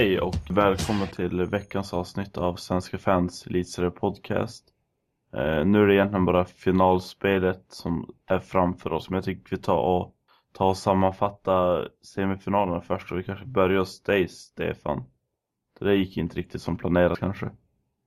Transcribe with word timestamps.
Hej 0.00 0.20
och 0.20 0.34
välkommen 0.50 1.08
till 1.08 1.44
veckans 1.44 1.94
avsnitt 1.94 2.38
av 2.38 2.56
Svenska 2.56 2.98
fans 2.98 3.46
Elitserie 3.46 3.90
podcast. 3.90 4.64
Eh, 5.34 5.64
nu 5.64 5.82
är 5.82 5.86
det 5.86 5.94
egentligen 5.94 6.24
bara 6.24 6.44
finalspelet 6.44 7.64
som 7.68 8.14
är 8.26 8.38
framför 8.38 8.92
oss, 8.92 9.10
men 9.10 9.16
jag 9.16 9.24
tycker 9.24 9.56
vi 9.56 9.62
tar 9.62 9.76
och, 9.76 10.14
tar 10.52 10.68
och 10.68 10.76
sammanfatta 10.76 11.84
semifinalerna 12.02 12.80
först 12.80 13.12
och 13.12 13.18
vi 13.18 13.22
kanske 13.22 13.46
börjar 13.46 13.78
hos 13.78 14.02
dig 14.02 14.28
Stefan. 14.28 15.04
Det 15.80 15.94
gick 15.94 16.16
inte 16.16 16.36
riktigt 16.36 16.62
som 16.62 16.76
planerat 16.76 17.18
kanske. 17.18 17.50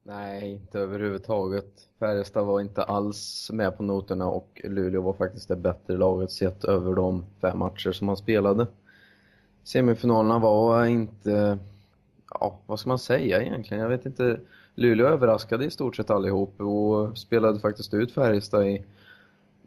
Nej, 0.04 0.52
inte 0.52 0.80
överhuvudtaget. 0.80 1.89
Färjestad 2.00 2.45
var 2.45 2.62
inte 2.62 2.84
alls 2.84 3.50
med 3.53 3.78
på 3.78 3.84
noterna 3.84 4.25
och 4.25 4.62
Luleå 4.64 5.02
var 5.02 5.14
faktiskt 5.14 5.48
det 5.48 5.55
bättre 5.55 5.98
laget 5.98 6.31
sett 6.31 6.64
över 6.64 6.95
de 6.95 7.25
fem 7.41 7.59
matcher 7.59 7.91
som 7.91 8.08
man 8.08 8.17
spelade. 8.17 8.67
Semifinalerna 9.64 10.39
var 10.39 10.86
inte, 10.86 11.59
ja 12.40 12.60
vad 12.66 12.80
ska 12.80 12.90
man 12.90 13.00
säga 13.00 13.42
egentligen? 13.42 13.84
Jag 13.84 13.90
vet 13.90 14.05
inte. 14.05 14.40
Luleå 14.76 15.08
överraskade 15.08 15.66
i 15.66 15.72
stort 15.72 15.96
sett 15.96 16.10
allihop 16.10 16.62
och 16.62 17.18
spelade 17.18 17.59
faktiskt 17.59 17.94
ut 17.94 18.12
Färjestad 18.12 18.68
i, 18.68 18.84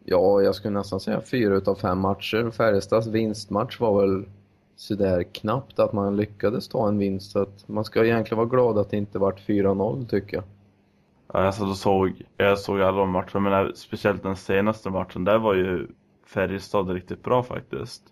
ja 0.04 0.42
jag 0.42 0.54
skulle 0.54 0.78
nästan 0.78 1.00
säga 1.00 1.20
fyra 1.20 1.56
utav 1.56 1.74
fem 1.74 1.98
matcher. 1.98 2.50
Färjestads 2.50 3.06
vinstmatch 3.06 3.80
var 3.80 4.00
väl 4.00 4.24
sådär 4.76 5.22
knappt 5.22 5.78
att 5.78 5.92
man 5.92 6.16
lyckades 6.16 6.68
ta 6.68 6.88
en 6.88 6.98
vinst. 6.98 7.30
Så 7.32 7.42
att 7.42 7.68
man 7.68 7.84
ska 7.84 8.04
egentligen 8.04 8.38
vara 8.38 8.48
glad 8.48 8.78
att 8.78 8.90
det 8.90 8.96
inte 8.96 9.18
vart 9.18 9.48
4-0 9.48 10.06
tycker 10.08 10.36
jag. 10.36 10.44
Ja, 11.32 11.44
jag 11.44 11.54
satt 11.54 11.68
och 11.68 11.76
såg, 11.76 12.22
jag 12.36 12.58
såg 12.58 12.80
alla 12.80 12.98
de 12.98 13.10
matcherna, 13.10 13.40
men 13.40 13.76
speciellt 13.76 14.22
den 14.22 14.36
senaste 14.36 14.90
matchen, 14.90 15.24
där 15.24 15.38
var 15.38 15.54
ju 15.54 15.86
Färjestad 16.26 16.90
riktigt 16.90 17.22
bra 17.22 17.42
faktiskt. 17.42 18.02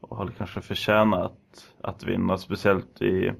Och 0.00 0.16
hade 0.16 0.32
kanske 0.32 0.60
förtjänat 0.60 1.32
att 1.80 2.04
vinna, 2.04 2.38
speciellt 2.38 3.02
i, 3.02 3.32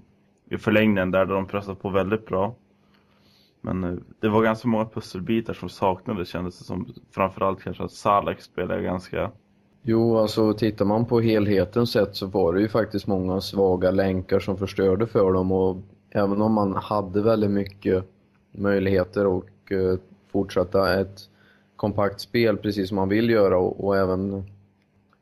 i 0.50 0.58
förlängningen 0.58 1.10
där 1.10 1.26
de 1.26 1.46
pressade 1.46 1.76
på 1.76 1.88
väldigt 1.88 2.26
bra. 2.26 2.54
Men 3.60 3.84
eh, 3.84 3.94
det 4.20 4.28
var 4.28 4.42
ganska 4.42 4.68
många 4.68 4.84
pusselbitar 4.84 5.54
som 5.54 5.68
saknades 5.68 6.28
kändes 6.28 6.58
det 6.58 6.64
som. 6.64 6.94
Framförallt 7.10 7.62
kanske 7.62 7.84
att 7.84 7.92
Salak 7.92 8.40
spelade 8.40 8.82
ganska 8.82 9.30
Jo, 9.82 10.18
alltså 10.18 10.52
tittar 10.52 10.84
man 10.84 11.06
på 11.06 11.20
helheten 11.20 11.86
sett 11.86 12.16
så 12.16 12.26
var 12.26 12.52
det 12.52 12.60
ju 12.60 12.68
faktiskt 12.68 13.06
många 13.06 13.40
svaga 13.40 13.90
länkar 13.90 14.40
som 14.40 14.56
förstörde 14.56 15.06
för 15.06 15.32
dem 15.32 15.52
och 15.52 15.76
även 16.10 16.42
om 16.42 16.52
man 16.52 16.76
hade 16.76 17.22
väldigt 17.22 17.50
mycket 17.50 18.04
möjligheter 18.52 19.26
och 19.26 19.72
eh, 19.72 19.98
fortsätta 20.32 21.00
ett 21.00 21.20
kompakt 21.76 22.20
spel 22.20 22.56
precis 22.56 22.88
som 22.88 22.96
man 22.96 23.08
vill 23.08 23.30
göra 23.30 23.58
och, 23.58 23.84
och, 23.84 23.96
även 23.96 24.44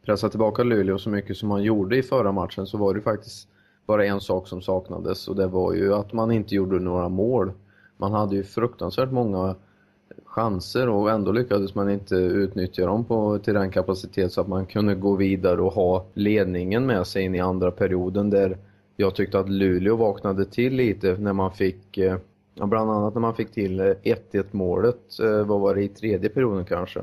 pressa 0.05 0.29
tillbaka 0.29 0.63
Luleå 0.63 0.99
så 0.99 1.11
mycket 1.11 1.37
som 1.37 1.49
man 1.49 1.63
gjorde 1.63 1.97
i 1.97 2.03
förra 2.03 2.33
matchen 2.33 2.67
så 2.67 2.79
var 2.79 2.95
det 2.95 3.01
faktiskt 3.01 3.49
bara 3.87 4.07
en 4.07 4.21
sak 4.21 4.49
som 4.49 4.63
saknades 4.63 5.29
och 5.29 5.37
det 5.37 5.47
var 5.47 5.73
ju 5.73 5.95
att 5.95 6.13
man 6.13 6.33
inte 6.33 6.55
gjorde 6.55 6.79
några 6.79 7.09
mål. 7.09 7.53
Man 7.97 8.13
hade 8.13 8.37
ju 8.37 8.43
fruktansvärt 8.43 9.13
många 9.13 9.55
chanser 10.25 10.89
och 10.89 11.11
ändå 11.11 11.33
lyckades 11.33 11.75
man 11.75 11.91
inte 11.91 12.15
utnyttja 12.15 12.87
dem 12.87 13.05
på, 13.05 13.39
till 13.39 13.55
den 13.55 13.71
kapacitet 13.71 14.33
så 14.33 14.41
att 14.41 14.49
man 14.49 14.67
kunde 14.67 14.95
gå 14.95 15.17
vidare 15.17 15.61
och 15.63 15.73
ha 15.73 16.07
ledningen 16.15 16.87
med 16.87 17.07
sig 17.07 17.23
in 17.23 17.35
i 17.35 17.41
andra 17.41 17.71
perioden 17.71 18.31
där 18.31 18.59
jag 18.97 19.15
tyckte 19.15 19.39
att 19.39 19.49
Luleå 19.49 19.97
vaknade 19.97 20.45
till 20.45 20.75
lite 20.75 21.17
när 21.17 21.33
man 21.33 21.53
fick, 21.53 21.99
eh, 21.99 22.17
bland 22.55 22.91
annat 22.91 23.15
när 23.15 23.21
man 23.21 23.35
fick 23.35 23.53
till 23.53 23.81
1-1 23.81 24.45
målet, 24.51 25.21
eh, 25.23 25.47
vad 25.47 25.61
var 25.61 25.75
det 25.75 25.83
i 25.83 25.89
tredje 25.89 26.29
perioden 26.29 26.65
kanske. 26.65 27.03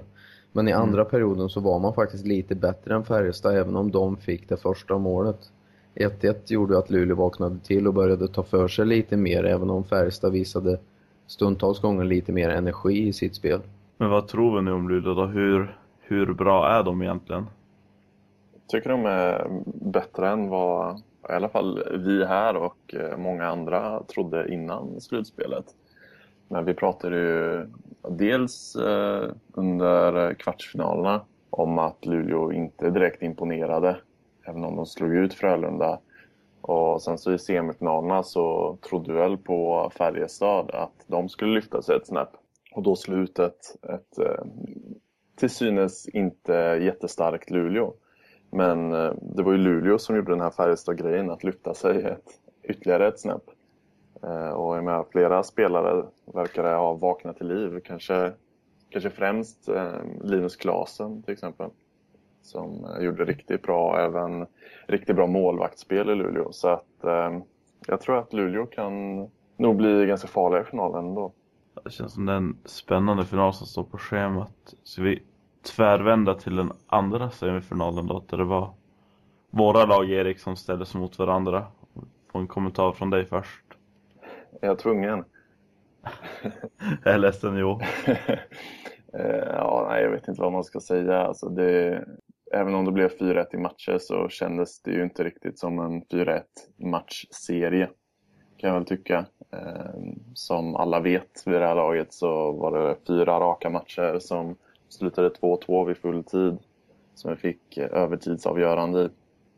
Men 0.51 0.67
i 0.67 0.71
mm. 0.71 0.83
andra 0.83 1.05
perioden 1.05 1.49
så 1.49 1.59
var 1.59 1.79
man 1.79 1.93
faktiskt 1.93 2.25
lite 2.25 2.55
bättre 2.55 2.95
än 2.95 3.03
Färjestad 3.03 3.55
även 3.55 3.75
om 3.75 3.91
de 3.91 4.17
fick 4.17 4.49
det 4.49 4.57
första 4.57 4.97
målet. 4.97 5.51
1-1 5.95 6.35
gjorde 6.45 6.77
att 6.77 6.89
Luleå 6.89 7.15
vaknade 7.15 7.59
till 7.59 7.87
och 7.87 7.93
började 7.93 8.27
ta 8.27 8.43
för 8.43 8.67
sig 8.67 8.85
lite 8.85 9.17
mer 9.17 9.43
även 9.43 9.69
om 9.69 9.83
Färjestad 9.83 10.31
visade 10.31 10.79
stundtals 11.27 11.79
gånger 11.79 12.03
lite 12.03 12.31
mer 12.31 12.49
energi 12.49 13.07
i 13.07 13.13
sitt 13.13 13.35
spel. 13.35 13.61
Men 13.97 14.09
vad 14.09 14.27
tror 14.27 14.55
vi 14.55 14.61
nu 14.61 14.71
om 14.71 14.89
Luleå 14.89 15.13
då? 15.13 15.25
Hur, 15.25 15.77
hur 15.99 16.33
bra 16.33 16.69
är 16.69 16.83
de 16.83 17.01
egentligen? 17.01 17.45
Jag 18.53 18.67
tycker 18.67 18.89
de 18.89 19.05
är 19.05 19.47
bättre 19.65 20.29
än 20.29 20.49
vad 20.49 21.01
i 21.29 21.31
alla 21.31 21.49
fall 21.49 21.83
vi 22.05 22.25
här 22.25 22.55
och 22.55 22.93
eh, 22.93 23.17
många 23.17 23.47
andra 23.47 24.03
trodde 24.03 24.53
innan 24.53 25.01
slutspelet. 25.01 25.65
Men 26.47 26.65
vi 26.65 26.73
pratade 26.73 27.17
ju 27.17 27.67
dels 28.09 28.75
eh, 28.75 29.29
under 29.53 30.33
kvartsfinalerna 30.33 31.21
om 31.49 31.79
att 31.79 32.05
Luleå 32.05 32.51
inte 32.51 32.89
direkt 32.89 33.21
imponerade, 33.21 33.97
även 34.45 34.63
om 34.63 34.75
de 34.75 34.85
slog 34.85 35.15
ut 35.15 35.33
Frölunda 35.33 35.99
och 36.63 37.01
sen 37.01 37.17
så 37.17 37.33
i 37.33 37.39
semifinalerna 37.39 38.23
så 38.23 38.77
trodde 38.89 39.13
väl 39.13 39.37
på 39.37 39.91
Färjestad 39.97 40.71
att 40.71 41.05
de 41.07 41.29
skulle 41.29 41.53
lyfta 41.53 41.81
sig 41.81 41.95
ett 41.95 42.07
snäpp. 42.07 42.29
Och 42.71 42.83
då 42.83 42.95
slå 42.95 43.17
ut 43.17 43.39
ett, 43.39 43.77
eh, 44.19 44.45
till 45.35 45.49
synes 45.49 46.07
inte 46.07 46.53
jättestarkt 46.81 47.49
Luleå. 47.49 47.93
Men 48.49 48.91
eh, 48.93 49.13
det 49.21 49.43
var 49.43 49.51
ju 49.51 49.57
Luleå 49.57 49.97
som 49.97 50.15
gjorde 50.15 50.31
den 50.31 50.41
här 50.41 50.51
Färjestad-grejen, 50.51 51.29
att 51.29 51.43
lyfta 51.43 51.73
sig 51.73 52.03
ett, 52.03 52.39
ytterligare 52.63 53.07
ett 53.07 53.19
snäpp. 53.19 53.49
Eh, 54.23 54.49
och 54.49 54.77
jag 54.77 54.83
menar, 54.83 55.05
flera 55.11 55.43
spelare 55.43 56.05
verkar 56.25 56.75
ha 56.75 56.93
vaknat 56.93 57.37
till 57.37 57.47
liv. 57.47 57.79
Kanske, 57.85 58.33
kanske 58.89 59.09
främst 59.09 59.69
Linus 60.21 60.55
Klasen 60.55 61.23
till 61.23 61.33
exempel 61.33 61.69
som 62.43 62.87
gjorde 62.99 63.25
riktigt 63.25 63.61
bra, 63.61 63.99
även 63.99 64.45
riktigt 64.87 65.15
bra 65.15 65.27
målvaktsspel 65.27 66.09
i 66.09 66.15
Luleå. 66.15 66.51
Så 66.51 66.67
att 66.67 67.03
eh, 67.03 67.39
jag 67.87 68.01
tror 68.01 68.17
att 68.17 68.33
Luleå 68.33 68.65
kan 68.65 68.93
nog 69.57 69.75
bli 69.75 70.05
ganska 70.05 70.27
farliga 70.27 70.61
i 70.61 70.65
finalen 70.65 71.05
ändå. 71.05 71.33
Det 71.83 71.91
känns 71.91 72.13
som 72.13 72.25
den 72.25 72.57
spännande 72.65 73.25
final 73.25 73.53
som 73.53 73.67
står 73.67 73.83
på 73.83 73.97
schemat. 73.97 74.73
Så 74.83 75.01
vi 75.01 75.23
tvärvända 75.75 76.33
till 76.33 76.55
den 76.55 76.71
andra 76.87 77.29
semifinalen 77.29 78.07
då, 78.07 78.23
där 78.29 78.37
det 78.37 78.43
var 78.43 78.73
våra 79.49 79.85
lag 79.85 80.11
Erik 80.11 80.39
som 80.39 80.55
ställdes 80.55 80.95
mot 80.95 81.19
varandra. 81.19 81.67
Få 82.31 82.39
en 82.39 82.47
kommentar 82.47 82.91
från 82.91 83.09
dig 83.09 83.25
först. 83.25 83.65
Är 84.61 84.67
jag 84.67 84.79
tvungen? 84.79 85.23
jag 87.03 87.13
är 87.13 87.17
ledsen, 87.17 87.57
jo. 87.57 87.79
Eh, 89.19 89.47
ja, 89.47 89.87
nej, 89.89 90.03
jag 90.03 90.11
vet 90.11 90.27
inte 90.27 90.41
vad 90.41 90.51
man 90.51 90.63
ska 90.63 90.79
säga. 90.79 91.19
Alltså 91.19 91.49
det, 91.49 92.05
även 92.53 92.75
om 92.75 92.85
det 92.85 92.91
blev 92.91 93.09
4-1 93.09 93.45
i 93.53 93.57
matcher 93.57 93.97
så 93.97 94.29
kändes 94.29 94.81
det 94.81 94.91
ju 94.91 95.03
inte 95.03 95.23
riktigt 95.23 95.59
som 95.59 95.79
en 95.79 96.03
4-1 96.03 96.41
matchserie. 96.77 97.89
Kan 98.57 98.67
jag 98.69 98.73
väl 98.73 98.85
tycka. 98.85 99.25
Ehm, 99.51 100.19
som 100.33 100.75
alla 100.75 100.99
vet 100.99 101.43
vid 101.47 101.61
det 101.61 101.67
här 101.67 101.75
laget 101.75 102.13
så 102.13 102.51
var 102.51 102.79
det 102.79 102.95
fyra 103.07 103.39
raka 103.39 103.69
matcher 103.69 104.19
som 104.19 104.55
slutade 104.89 105.29
2-2 105.29 105.85
vid 105.85 105.97
full 105.97 106.23
tid. 106.23 106.57
Som 107.15 107.31
vi 107.31 107.37
fick 107.37 107.77
eh, 107.77 107.93
övertidsavgörande 107.93 109.01
i. 109.01 109.09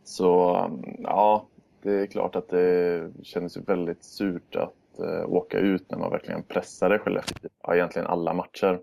Så 0.04 0.56
ehm, 0.56 0.84
ja, 1.00 1.48
det 1.82 1.94
är 1.94 2.06
klart 2.06 2.36
att 2.36 2.50
det 2.50 3.12
kändes 3.24 3.58
väldigt 3.58 4.04
surt 4.04 4.56
att 4.56 5.00
eh, 5.00 5.30
åka 5.30 5.60
ut 5.60 5.92
när 5.92 5.98
man 5.98 6.12
verkligen 6.12 6.44
pressade 6.44 7.00
Skellefteå. 7.00 7.50
Ja, 7.64 7.76
egentligen 7.76 8.08
alla 8.08 8.34
matcher. 8.34 8.80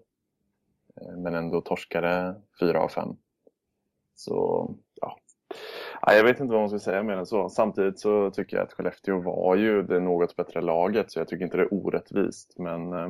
Ehm, 1.01 1.23
men 1.23 1.35
ändå 1.35 1.61
torskade 1.61 2.35
fyra 2.61 2.81
av 2.81 2.89
fem. 2.89 3.17
Så 4.15 4.69
ja. 5.01 5.19
jag 6.07 6.25
vet 6.25 6.41
inte 6.41 6.53
vad 6.53 6.63
man 6.63 6.69
ska 6.69 6.79
säga 6.79 7.03
mer 7.03 7.17
än 7.17 7.27
så. 7.27 7.49
Samtidigt 7.49 7.99
så 7.99 8.31
tycker 8.31 8.57
jag 8.57 8.65
att 8.65 8.73
Skellefteå 8.73 9.21
var 9.21 9.57
ju 9.57 9.83
det 9.83 10.01
något 10.01 10.37
bättre 10.37 10.61
laget 10.61 11.11
så 11.11 11.19
jag 11.19 11.29
tycker 11.29 11.45
inte 11.45 11.57
det 11.57 11.63
är 11.63 11.75
orättvist. 11.75 12.55
Men 12.59 12.93
eh, 12.93 13.05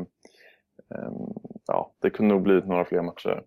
ehm, 0.94 1.32
ja, 1.66 1.92
det 2.00 2.10
kunde 2.10 2.34
nog 2.34 2.42
blivit 2.42 2.66
några 2.66 2.84
fler 2.84 3.02
matcher. 3.02 3.42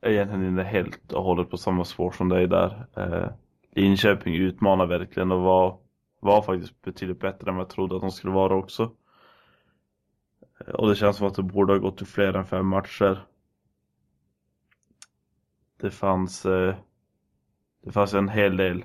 Jag 0.00 0.10
är 0.10 0.14
egentligen 0.14 0.48
inte 0.48 0.62
helt 0.62 1.12
och 1.12 1.22
hållet 1.22 1.50
på 1.50 1.56
samma 1.56 1.84
spår 1.84 2.10
som 2.10 2.28
dig 2.28 2.46
där. 2.46 2.86
Eh, 2.96 3.28
Linköping 3.70 4.34
utmanar 4.34 4.86
verkligen 4.86 5.32
och 5.32 5.40
var, 5.40 5.78
var 6.20 6.42
faktiskt 6.42 6.82
betydligt 6.82 7.20
bättre 7.20 7.50
än 7.50 7.56
vad 7.56 7.64
jag 7.64 7.70
trodde 7.70 7.96
att 7.96 8.00
de 8.00 8.10
skulle 8.10 8.32
vara 8.32 8.54
också. 8.54 8.90
Eh, 10.60 10.74
och 10.74 10.88
det 10.88 10.94
känns 10.94 11.16
som 11.16 11.26
att 11.26 11.34
det 11.34 11.42
borde 11.42 11.72
ha 11.72 11.78
gått 11.78 11.98
till 11.98 12.06
fler 12.06 12.34
än 12.34 12.46
fem 12.46 12.66
matcher 12.66 13.26
det 15.80 15.90
fanns, 15.90 16.46
eh, 16.46 16.74
det 17.84 17.92
fanns 17.92 18.14
en 18.14 18.28
hel 18.28 18.56
del 18.56 18.84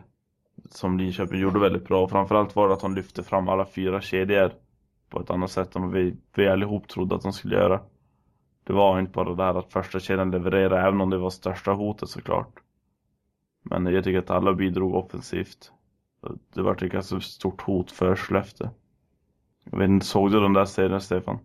som 0.70 0.98
Linköping 0.98 1.40
gjorde 1.40 1.60
väldigt 1.60 1.88
bra. 1.88 2.08
Framförallt 2.08 2.56
var 2.56 2.68
det 2.68 2.74
att 2.74 2.82
de 2.82 2.96
lyfte 2.96 3.24
fram 3.24 3.50
alla 3.50 3.66
fyra 3.66 4.02
kedjor 4.02 4.52
på 5.10 5.22
ett 5.22 5.30
annat 5.30 5.52
sätt 5.52 5.76
än 5.76 5.82
vad 5.82 5.92
vi, 5.92 6.18
vi 6.36 6.48
allihop 6.48 6.88
trodde 6.88 7.16
att 7.16 7.22
de 7.22 7.34
skulle 7.34 7.56
göra. 7.56 7.82
Det 8.64 8.74
var 8.74 9.00
inte 9.00 9.12
bara 9.12 9.36
det 9.36 9.44
här 9.44 9.60
att 9.60 9.74
första 9.74 10.00
kedjan 10.00 10.32
levererade, 10.32 10.82
även 10.82 11.02
om 11.02 11.10
det 11.10 11.18
var 11.18 11.30
största 11.30 11.72
hotet 11.72 12.10
såklart. 12.10 12.60
Men 13.64 13.86
jag 13.86 14.04
tycker 14.04 14.20
att 14.20 14.30
alla 14.30 14.54
bidrog 14.54 14.96
offensivt. 14.96 15.72
Det 16.54 16.62
var 16.62 16.72
ett 16.76 16.92
ganska 16.92 17.20
stort 17.20 17.62
hot 17.62 17.92
för 17.92 18.16
Skellefteå. 18.16 18.70
Jag 19.64 19.78
vet 19.78 19.90
inte, 19.90 20.06
såg 20.06 20.32
du 20.32 20.40
den 20.40 20.54
där 20.54 20.66
serien 20.66 21.02
Stefan? 21.02 21.40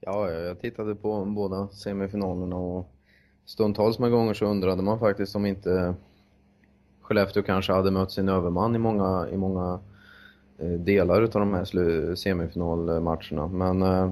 Ja, 0.00 0.30
jag 0.30 0.60
tittade 0.60 0.94
på 0.94 1.24
båda 1.24 1.68
semifinalerna 1.68 2.56
och 2.56 2.95
stundtals 3.46 3.98
med 3.98 4.10
gånger 4.10 4.34
så 4.34 4.46
undrade 4.46 4.82
man 4.82 4.98
faktiskt 4.98 5.36
om 5.36 5.46
inte 5.46 5.94
Skellefteå 7.02 7.42
kanske 7.42 7.72
hade 7.72 7.90
mött 7.90 8.12
sin 8.12 8.28
överman 8.28 8.76
i 8.76 8.78
många, 8.78 9.28
i 9.32 9.36
många 9.36 9.80
eh, 10.58 10.70
delar 10.70 11.22
utav 11.22 11.40
de 11.40 11.54
här 11.54 12.14
semifinalmatcherna. 12.14 13.46
Men 13.46 13.82
eh, 13.82 14.10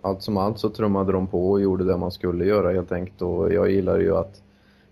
allt 0.00 0.22
som 0.22 0.36
allt 0.36 0.58
så 0.58 0.70
trummade 0.70 1.12
de 1.12 1.26
på 1.26 1.50
och 1.50 1.60
gjorde 1.60 1.84
det 1.84 1.96
man 1.96 2.10
skulle 2.10 2.44
göra 2.44 2.72
helt 2.72 2.92
enkelt. 2.92 3.22
Och 3.22 3.52
jag 3.52 3.70
gillar 3.70 3.98
ju 3.98 4.16
att 4.16 4.42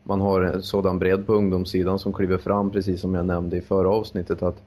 man 0.03 0.21
har 0.21 0.43
en 0.43 0.63
sådan 0.63 0.99
bredd 0.99 1.27
på 1.27 1.35
ungdomssidan 1.35 1.99
som 1.99 2.13
kliver 2.13 2.39
fram, 2.39 2.71
precis 2.71 3.01
som 3.01 3.15
jag 3.15 3.27
nämnde 3.27 3.57
i 3.57 3.61
förra 3.61 3.91
avsnittet, 3.91 4.43
att 4.43 4.63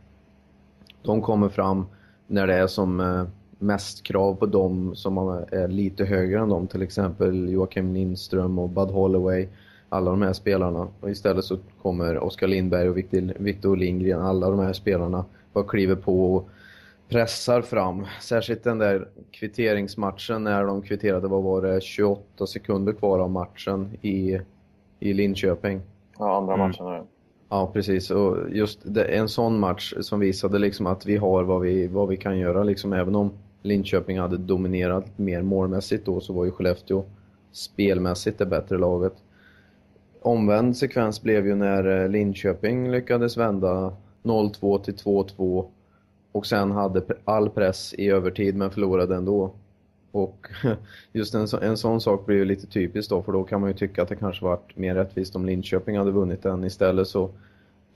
de 1.01 1.21
kommer 1.21 1.49
fram 1.49 1.85
när 2.27 2.47
det 2.47 2.53
är 2.53 2.67
som 2.67 2.99
eh, 2.99 3.23
mest 3.63 4.03
krav 4.03 4.35
på 4.35 4.45
dem 4.45 4.95
som 4.95 5.17
är 5.51 5.67
lite 5.67 6.05
högre 6.05 6.39
än 6.39 6.49
dem, 6.49 6.67
till 6.67 6.81
exempel 6.81 7.49
Joakim 7.49 7.93
Lindström 7.93 8.59
och 8.59 8.69
Bud 8.69 8.89
Holloway, 8.89 9.47
alla 9.89 10.11
de 10.11 10.21
här 10.21 10.33
spelarna. 10.33 10.87
Och 10.99 11.09
istället 11.09 11.45
så 11.45 11.57
kommer 11.81 12.23
Oskar 12.23 12.47
Lindberg 12.47 12.89
och 12.89 12.97
Victor 13.37 13.77
Lindgren, 13.77 14.21
alla 14.21 14.49
de 14.49 14.59
här 14.59 14.73
spelarna, 14.73 15.25
bara 15.53 15.63
kliver 15.63 15.95
på 15.95 16.35
och 16.35 16.49
pressar 17.09 17.61
fram. 17.61 18.05
Särskilt 18.21 18.63
den 18.63 18.77
där 18.77 19.07
kvitteringsmatchen 19.31 20.43
när 20.43 20.63
de 20.63 20.81
kvitterade, 20.81 21.27
vad 21.27 21.43
var 21.43 21.61
det, 21.61 21.83
28 21.83 22.47
sekunder 22.47 22.93
kvar 22.93 23.19
av 23.19 23.31
matchen 23.31 23.97
i, 24.01 24.39
i 24.99 25.13
Linköping. 25.13 25.81
Ja, 26.19 26.37
andra 26.37 26.53
mm. 26.53 26.67
matchen. 26.67 26.87
Mm. 26.87 27.05
Ja, 27.49 27.69
precis. 27.73 28.11
Och 28.11 28.37
just 28.51 28.85
en 29.09 29.29
sån 29.29 29.59
match 29.59 29.93
som 30.01 30.19
visade 30.19 30.59
liksom 30.59 30.87
att 30.87 31.05
vi 31.05 31.17
har 31.17 31.43
vad 31.43 31.61
vi, 31.61 31.87
vad 31.87 32.07
vi 32.07 32.17
kan 32.17 32.37
göra. 32.37 32.63
Liksom, 32.63 32.93
även 32.93 33.15
om 33.15 33.31
Linköping 33.63 34.19
hade 34.19 34.37
dominerat 34.37 35.17
mer 35.17 35.41
målmässigt 35.41 36.05
då 36.05 36.19
så 36.19 36.33
var 36.33 36.45
ju 36.45 36.51
Skellefteå 36.51 37.03
spelmässigt 37.51 38.39
det 38.39 38.45
bättre 38.45 38.77
laget. 38.77 39.13
Omvänd 40.21 40.77
sekvens 40.77 41.21
blev 41.21 41.47
ju 41.47 41.55
när 41.55 42.03
eh, 42.03 42.09
Linköping 42.09 42.91
lyckades 42.91 43.37
vända 43.37 43.93
0-2 44.23 44.83
till 44.83 44.95
2-2 44.95 45.65
och 46.31 46.45
sen 46.45 46.71
hade 46.71 47.03
all 47.25 47.49
press 47.49 47.93
i 47.97 48.09
övertid 48.09 48.55
men 48.55 48.71
förlorade 48.71 49.15
ändå. 49.15 49.51
Och 50.11 50.47
just 51.11 51.33
en, 51.33 51.47
så, 51.47 51.59
en 51.59 51.77
sån 51.77 52.01
sak 52.01 52.25
blir 52.25 52.37
ju 52.37 52.45
lite 52.45 52.67
typiskt 52.67 53.09
då 53.09 53.21
för 53.21 53.31
då 53.31 53.43
kan 53.43 53.61
man 53.61 53.69
ju 53.69 53.75
tycka 53.75 54.01
att 54.01 54.09
det 54.09 54.15
kanske 54.15 54.45
varit 54.45 54.77
mer 54.77 54.95
rättvist 54.95 55.35
om 55.35 55.45
Linköping 55.45 55.97
hade 55.97 56.11
vunnit 56.11 56.43
den. 56.43 56.63
Istället 56.63 57.07
så 57.07 57.29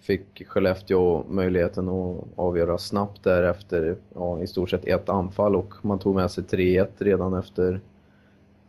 fick 0.08 0.48
Skellefteå 0.48 1.24
möjligheten 1.30 1.90
att 1.90 2.24
avgöra 2.36 2.78
snabbt 2.78 3.24
därefter 3.24 3.96
ja, 4.16 4.42
i 4.42 4.48
stort 4.48 4.70
sett 4.70 4.86
ett 4.86 5.10
anfall 5.10 5.56
och 5.56 5.74
man 5.82 6.00
tog 6.00 6.16
med 6.16 6.32
sig 6.32 6.44
3-1 6.44 6.88
redan 6.98 7.34
efter 7.34 7.80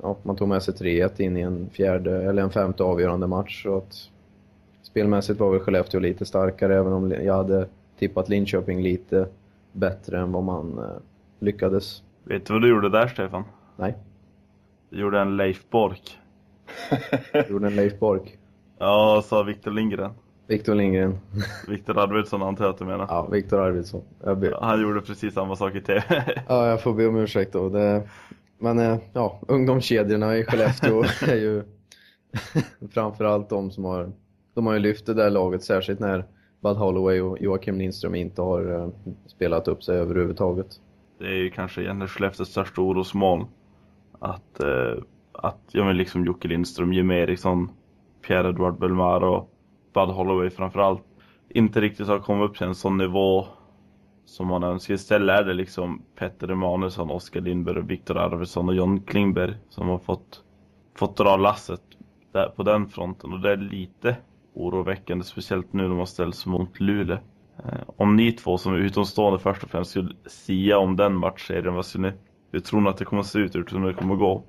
ja, 0.02 0.16
man 0.22 0.36
tog 0.36 0.48
med 0.48 0.62
sig 0.62 0.74
3-1 0.74 1.20
in 1.20 1.36
i 1.36 1.40
en 1.40 1.70
fjärde 1.70 2.22
eller 2.22 2.42
en 2.42 2.50
femte 2.50 2.82
avgörande 2.82 3.26
match 3.26 3.62
så 3.62 3.76
att 3.76 4.10
spelmässigt 4.82 5.40
var 5.40 5.50
väl 5.50 5.60
Skellefteå 5.60 6.00
lite 6.00 6.24
starkare 6.24 6.76
även 6.76 6.92
om 6.92 7.10
jag 7.10 7.36
hade 7.36 7.68
tippat 7.98 8.28
Linköping 8.28 8.82
lite 8.82 9.28
bättre 9.72 10.18
än 10.18 10.32
vad 10.32 10.44
man 10.44 10.78
eh, 10.78 10.84
lyckades. 11.38 12.02
Vet 12.24 12.46
du 12.46 12.52
vad 12.52 12.62
du 12.62 12.68
gjorde 12.68 12.88
där, 12.88 13.06
Stefan? 13.06 13.44
Nej. 13.76 13.94
Du 14.90 15.00
gjorde 15.00 15.20
en 15.20 15.36
Leif 15.36 15.70
Bork. 15.70 16.18
gjorde 17.48 17.66
en 17.66 17.76
Leif 17.76 17.98
Bork? 17.98 18.38
Ja, 18.78 19.22
sa 19.26 19.42
Victor 19.42 19.70
Lindgren. 19.70 20.10
Victor 20.48 20.74
Lindgren. 20.74 21.18
Viktor 21.68 21.98
Arvidsson 21.98 22.42
antar 22.42 22.64
jag 22.64 22.72
att 22.72 22.78
du 22.78 22.84
menar. 22.84 23.06
Ja, 23.08 23.28
Viktor 23.32 23.60
Arvidsson. 23.60 24.02
Han 24.60 24.82
gjorde 24.82 25.00
precis 25.00 25.34
samma 25.34 25.56
sak 25.56 25.74
i 25.74 25.80
TV. 25.80 26.02
ja, 26.48 26.68
jag 26.68 26.82
får 26.82 26.94
be 26.94 27.06
om 27.06 27.16
ursäkt 27.16 27.52
då. 27.52 27.68
Det... 27.68 28.08
Men 28.58 28.78
eh, 28.78 28.98
ja, 29.12 29.40
ungdomskedjorna 29.48 30.36
i 30.36 30.44
Skellefteå 30.44 31.02
är 31.28 31.36
ju 31.36 31.62
framförallt 32.90 33.48
de 33.48 33.70
som 33.70 33.84
har, 33.84 34.12
de 34.54 34.66
har 34.66 34.72
ju 34.74 34.78
lyft 34.78 35.06
det 35.06 35.14
där 35.14 35.30
laget, 35.30 35.64
särskilt 35.64 36.00
när 36.00 36.24
Bud 36.60 36.76
Holloway 36.76 37.20
och 37.20 37.38
Joakim 37.40 37.78
Lindström 37.78 38.14
inte 38.14 38.42
har 38.42 38.72
uh, 38.72 38.88
spelat 39.26 39.68
upp 39.68 39.82
sig 39.82 39.98
överhuvudtaget. 39.98 40.66
Det 41.18 41.24
är 41.24 41.36
ju 41.36 41.50
kanske 41.50 41.82
egentligen 41.82 42.08
Skellefteås 42.08 42.48
största 42.48 42.80
orosmoln. 42.80 43.46
Att, 44.18 44.60
uh, 44.64 45.02
att 45.32 45.60
ja, 45.72 45.84
men 45.84 45.96
liksom 45.96 46.24
Jocke 46.24 46.48
Lindström, 46.48 46.92
Jim 46.92 47.10
Eriksson, 47.10 47.70
Pierre-Edouard 48.26 48.78
Belmar 48.78 49.24
och 49.24 49.54
Bud 49.94 50.08
Holloway 50.08 50.50
framförallt 50.50 51.02
inte 51.48 51.80
riktigt 51.80 52.06
har 52.06 52.18
kommit 52.18 52.50
upp 52.50 52.56
till 52.56 52.66
en 52.66 52.74
sån 52.74 52.96
nivå 52.96 53.46
som 54.24 54.46
man 54.46 54.62
önskar. 54.62 54.94
Istället 54.94 55.40
är 55.40 55.44
det 55.44 55.54
liksom 55.54 56.02
Petter 56.18 56.50
Emanuelsson, 56.50 57.10
Oskar 57.10 57.40
Lindberg, 57.40 57.82
Viktor 57.82 58.16
Arvidsson 58.16 58.68
och 58.68 58.74
John 58.74 59.00
Klingberg 59.00 59.54
som 59.68 59.88
har 59.88 59.98
fått, 59.98 60.42
fått 60.96 61.16
dra 61.16 61.36
lasset 61.36 61.82
där, 62.32 62.48
på 62.48 62.62
den 62.62 62.88
fronten. 62.88 63.32
Och 63.32 63.40
det 63.40 63.52
är 63.52 63.56
lite 63.56 64.16
oroväckande, 64.54 65.24
speciellt 65.24 65.72
nu 65.72 65.88
när 65.88 65.96
man 65.96 66.06
ställs 66.06 66.46
mot 66.46 66.80
Luleå. 66.80 67.18
Eh, 67.64 67.80
om 67.96 68.16
ni 68.16 68.32
två 68.32 68.58
som 68.58 68.74
är 68.74 68.78
utomstående 68.78 69.38
först 69.38 69.62
och 69.64 69.70
främst 69.70 69.90
skulle 69.90 70.14
sia 70.26 70.78
om 70.78 70.96
den 70.96 71.14
matchserien, 71.14 71.74
vad 71.74 71.86
skulle 71.86 72.10
ni, 72.10 72.16
hur 72.52 72.60
tror 72.60 72.80
ni 72.80 72.88
att 72.88 72.96
det 72.96 73.04
kommer 73.04 73.20
att 73.20 73.26
se 73.26 73.38
ut? 73.38 73.54
Hur 73.54 73.62
tror 73.62 73.80
ni 73.80 73.86
det 73.86 73.94
kommer 73.94 74.14
att 74.14 74.20
gå? 74.20 74.42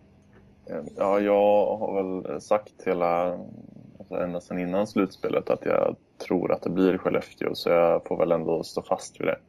Ja, 0.97 1.19
jag 1.19 1.77
har 1.77 2.03
väl 2.03 2.41
sagt 2.41 2.73
hela, 2.85 3.37
ända 4.11 4.41
sedan 4.41 4.59
innan 4.59 4.87
slutspelet 4.87 5.49
att 5.49 5.65
jag 5.65 5.95
tror 6.27 6.51
att 6.51 6.61
det 6.61 6.69
blir 6.69 6.97
Skellefteå, 6.97 7.55
så 7.55 7.69
jag 7.69 8.05
får 8.05 8.17
väl 8.17 8.31
ändå 8.31 8.63
stå 8.63 8.81
fast 8.81 9.21
vid 9.21 9.27
det. 9.27 9.39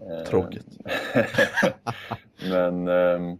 Eh, 0.00 0.24
Tråkigt. 0.26 0.66
Men 2.50 2.88
ehm, 2.88 3.38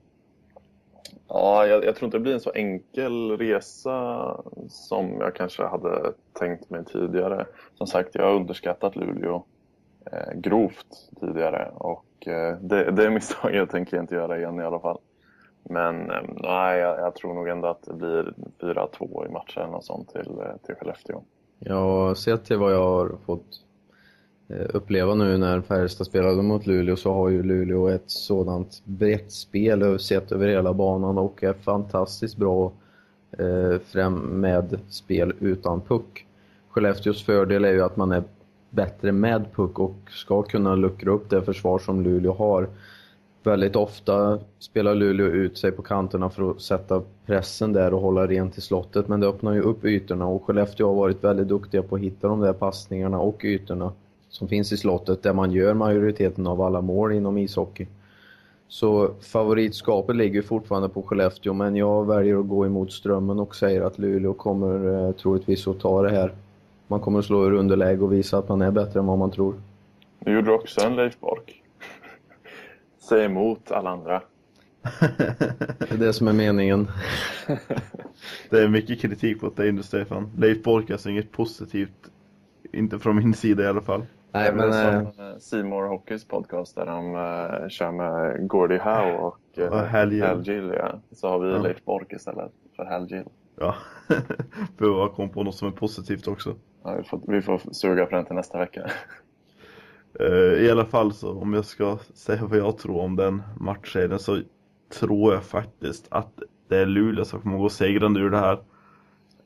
Ja, 1.32 1.66
jag, 1.66 1.84
jag, 1.84 1.96
tror 1.96 2.06
inte 2.06 2.16
det 2.16 2.22
blir 2.22 2.34
en 2.34 2.40
så 2.40 2.52
enkel 2.52 3.38
resa 3.38 4.36
som 4.68 5.20
jag 5.20 5.34
kanske 5.34 5.62
hade 5.62 6.12
tänkt 6.32 6.70
mig 6.70 6.84
tidigare. 6.84 7.46
Som 7.74 7.86
sagt, 7.86 8.14
jag 8.14 8.24
har 8.24 8.34
underskattat 8.34 8.96
Luleå 8.96 9.44
eh, 10.12 10.32
grovt 10.34 11.10
tidigare 11.20 11.70
och 11.74 12.28
eh, 12.28 12.56
det, 12.60 12.90
det 12.90 13.10
misstaget 13.10 13.70
tänker 13.70 13.96
jag 13.96 14.02
inte 14.02 14.14
göra 14.14 14.38
igen 14.38 14.60
i 14.60 14.64
alla 14.64 14.80
fall. 14.80 14.98
Men 15.62 16.10
eh, 16.10 16.22
nej, 16.36 16.80
jag, 16.80 16.98
jag, 16.98 17.14
tror 17.14 17.34
nog 17.34 17.48
ändå 17.48 17.68
att 17.68 17.82
det 17.82 17.94
blir 17.94 18.34
4-2 18.60 19.26
i 19.26 19.32
matchen 19.32 19.74
och 19.74 19.84
sånt 19.84 20.08
till, 20.08 20.38
eh, 20.38 20.66
till 20.66 20.74
Skellefteå. 20.74 21.22
Ja, 21.58 22.14
sett 22.14 22.44
till 22.44 22.56
vad 22.56 22.72
jag 22.72 22.82
har 22.82 23.12
fått 23.26 23.46
eh, 24.48 24.66
uppleva 24.74 25.14
nu 25.14 25.38
när 25.38 25.60
Färjestad 25.60 26.06
spelade 26.06 26.42
mot 26.42 26.66
Luleå 26.66 26.96
så 26.96 27.12
har 27.12 27.28
ju 27.28 27.42
Luleå 27.42 27.88
ett 27.88 28.10
sådant 28.10 28.82
brett 28.84 29.32
spel 29.32 29.98
sett 29.98 30.32
över 30.32 30.48
hela 30.48 30.72
banan 30.72 31.18
och 31.18 31.44
är 31.44 31.52
fantastiskt 31.52 32.36
bra 32.36 32.72
fram 33.84 34.14
med 34.14 34.78
spel 34.88 35.32
utan 35.40 35.80
puck. 35.80 36.26
Skellefteås 36.68 37.24
fördel 37.24 37.64
är 37.64 37.72
ju 37.72 37.82
att 37.82 37.96
man 37.96 38.12
är 38.12 38.22
bättre 38.70 39.12
med 39.12 39.44
puck 39.54 39.78
och 39.78 39.96
ska 40.08 40.42
kunna 40.42 40.74
luckra 40.74 41.10
upp 41.10 41.30
det 41.30 41.42
försvar 41.42 41.78
som 41.78 42.02
Luleå 42.02 42.32
har. 42.32 42.68
Väldigt 43.42 43.76
ofta 43.76 44.38
spelar 44.58 44.94
Luleå 44.94 45.26
ut 45.26 45.58
sig 45.58 45.72
på 45.72 45.82
kanterna 45.82 46.30
för 46.30 46.50
att 46.50 46.60
sätta 46.60 47.02
pressen 47.26 47.72
där 47.72 47.94
och 47.94 48.00
hålla 48.00 48.26
rent 48.26 48.58
i 48.58 48.60
slottet 48.60 49.08
men 49.08 49.20
det 49.20 49.26
öppnar 49.26 49.54
ju 49.54 49.60
upp 49.60 49.84
ytorna 49.84 50.26
och 50.26 50.44
Skellefteå 50.44 50.86
har 50.86 50.94
varit 50.94 51.24
väldigt 51.24 51.48
duktiga 51.48 51.82
på 51.82 51.96
att 51.96 52.02
hitta 52.02 52.28
de 52.28 52.40
där 52.40 52.52
passningarna 52.52 53.18
och 53.20 53.44
ytorna 53.44 53.92
som 54.28 54.48
finns 54.48 54.72
i 54.72 54.76
slottet 54.76 55.22
där 55.22 55.32
man 55.32 55.52
gör 55.52 55.74
majoriteten 55.74 56.46
av 56.46 56.60
alla 56.60 56.80
mål 56.80 57.12
inom 57.12 57.38
ishockey. 57.38 57.86
Så 58.68 59.10
favoritskapet 59.20 60.16
ligger 60.16 60.42
fortfarande 60.42 60.88
på 60.88 61.02
Skellefteå 61.02 61.52
men 61.52 61.76
jag 61.76 62.06
väljer 62.06 62.40
att 62.40 62.48
gå 62.48 62.66
emot 62.66 62.92
strömmen 62.92 63.38
och 63.38 63.54
säger 63.56 63.82
att 63.82 63.98
Luleå 63.98 64.32
kommer 64.32 65.06
eh, 65.06 65.12
troligtvis 65.12 65.68
att 65.68 65.80
ta 65.80 66.02
det 66.02 66.10
här. 66.10 66.32
Man 66.86 67.00
kommer 67.00 67.18
att 67.18 67.24
slå 67.24 67.46
ur 67.46 67.52
underläge 67.52 68.02
och 68.02 68.12
visa 68.12 68.38
att 68.38 68.48
man 68.48 68.62
är 68.62 68.70
bättre 68.70 69.00
än 69.00 69.06
vad 69.06 69.18
man 69.18 69.30
tror. 69.30 69.54
Nu 70.18 70.34
gjorde 70.34 70.46
du 70.46 70.54
också 70.54 70.80
en 70.80 70.96
Leif 70.96 71.20
Bark. 71.20 71.59
Säg 73.10 73.24
emot 73.24 73.70
alla 73.70 73.90
andra. 73.90 74.22
det 75.78 75.92
är 75.92 75.98
det 75.98 76.12
som 76.12 76.28
är 76.28 76.32
meningen. 76.32 76.88
det 78.50 78.62
är 78.62 78.68
mycket 78.68 79.00
kritik 79.00 79.42
mot 79.42 79.56
dig 79.56 79.72
nu 79.72 79.82
Stefan. 79.82 80.30
Leif 80.36 80.62
Bork 80.62 80.88
är 80.90 80.94
alltså 80.94 81.10
inget 81.10 81.32
positivt. 81.32 82.10
Inte 82.72 82.98
från 82.98 83.16
min 83.16 83.34
sida 83.34 83.62
i 83.62 83.66
alla 83.66 83.80
fall. 83.80 84.06
Nej, 84.32 84.54
men, 84.54 84.72
som 84.72 85.26
äh, 85.26 85.38
Seymour 85.38 85.88
Hockeys 85.88 86.24
podcast 86.24 86.76
där 86.76 86.86
de 86.86 87.14
uh, 87.14 87.68
kör 87.68 87.92
med 87.92 88.48
Gordie 88.48 88.78
Howe 88.78 89.16
och 89.18 89.58
uh, 89.58 89.74
Hal 89.74 90.12
Gill. 90.12 90.72
Ja. 90.76 91.00
Så 91.12 91.28
har 91.28 91.38
vi 91.38 91.52
ja. 91.52 91.62
Leif 91.62 91.84
Bork 91.84 92.12
istället 92.12 92.52
för 92.76 92.84
Hal 92.84 93.06
Gill. 93.06 93.24
Ja, 93.58 93.74
behöver 94.78 95.08
komma 95.08 95.28
på 95.28 95.42
något 95.42 95.54
som 95.54 95.68
är 95.68 95.72
positivt 95.72 96.28
också. 96.28 96.54
Ja, 96.84 96.94
vi, 96.94 97.02
får, 97.02 97.20
vi 97.26 97.42
får 97.42 97.60
suga 97.72 98.06
på 98.06 98.16
den 98.16 98.24
till 98.24 98.34
nästa 98.34 98.58
vecka. 98.58 98.90
Uh, 100.20 100.64
I 100.64 100.70
alla 100.70 100.84
fall 100.84 101.12
så 101.12 101.40
om 101.40 101.54
jag 101.54 101.64
ska 101.64 101.98
säga 102.14 102.44
vad 102.44 102.58
jag 102.58 102.78
tror 102.78 103.00
om 103.00 103.16
den 103.16 103.42
matchserien 103.60 104.18
så 104.18 104.40
tror 105.00 105.34
jag 105.34 105.44
faktiskt 105.44 106.06
att 106.10 106.42
det 106.68 106.76
är 106.76 106.86
Luleå 106.86 107.24
som 107.24 107.40
kommer 107.40 107.58
gå 107.58 107.68
segrande 107.68 108.20
ur 108.20 108.30
det 108.30 108.38
här. 108.38 108.60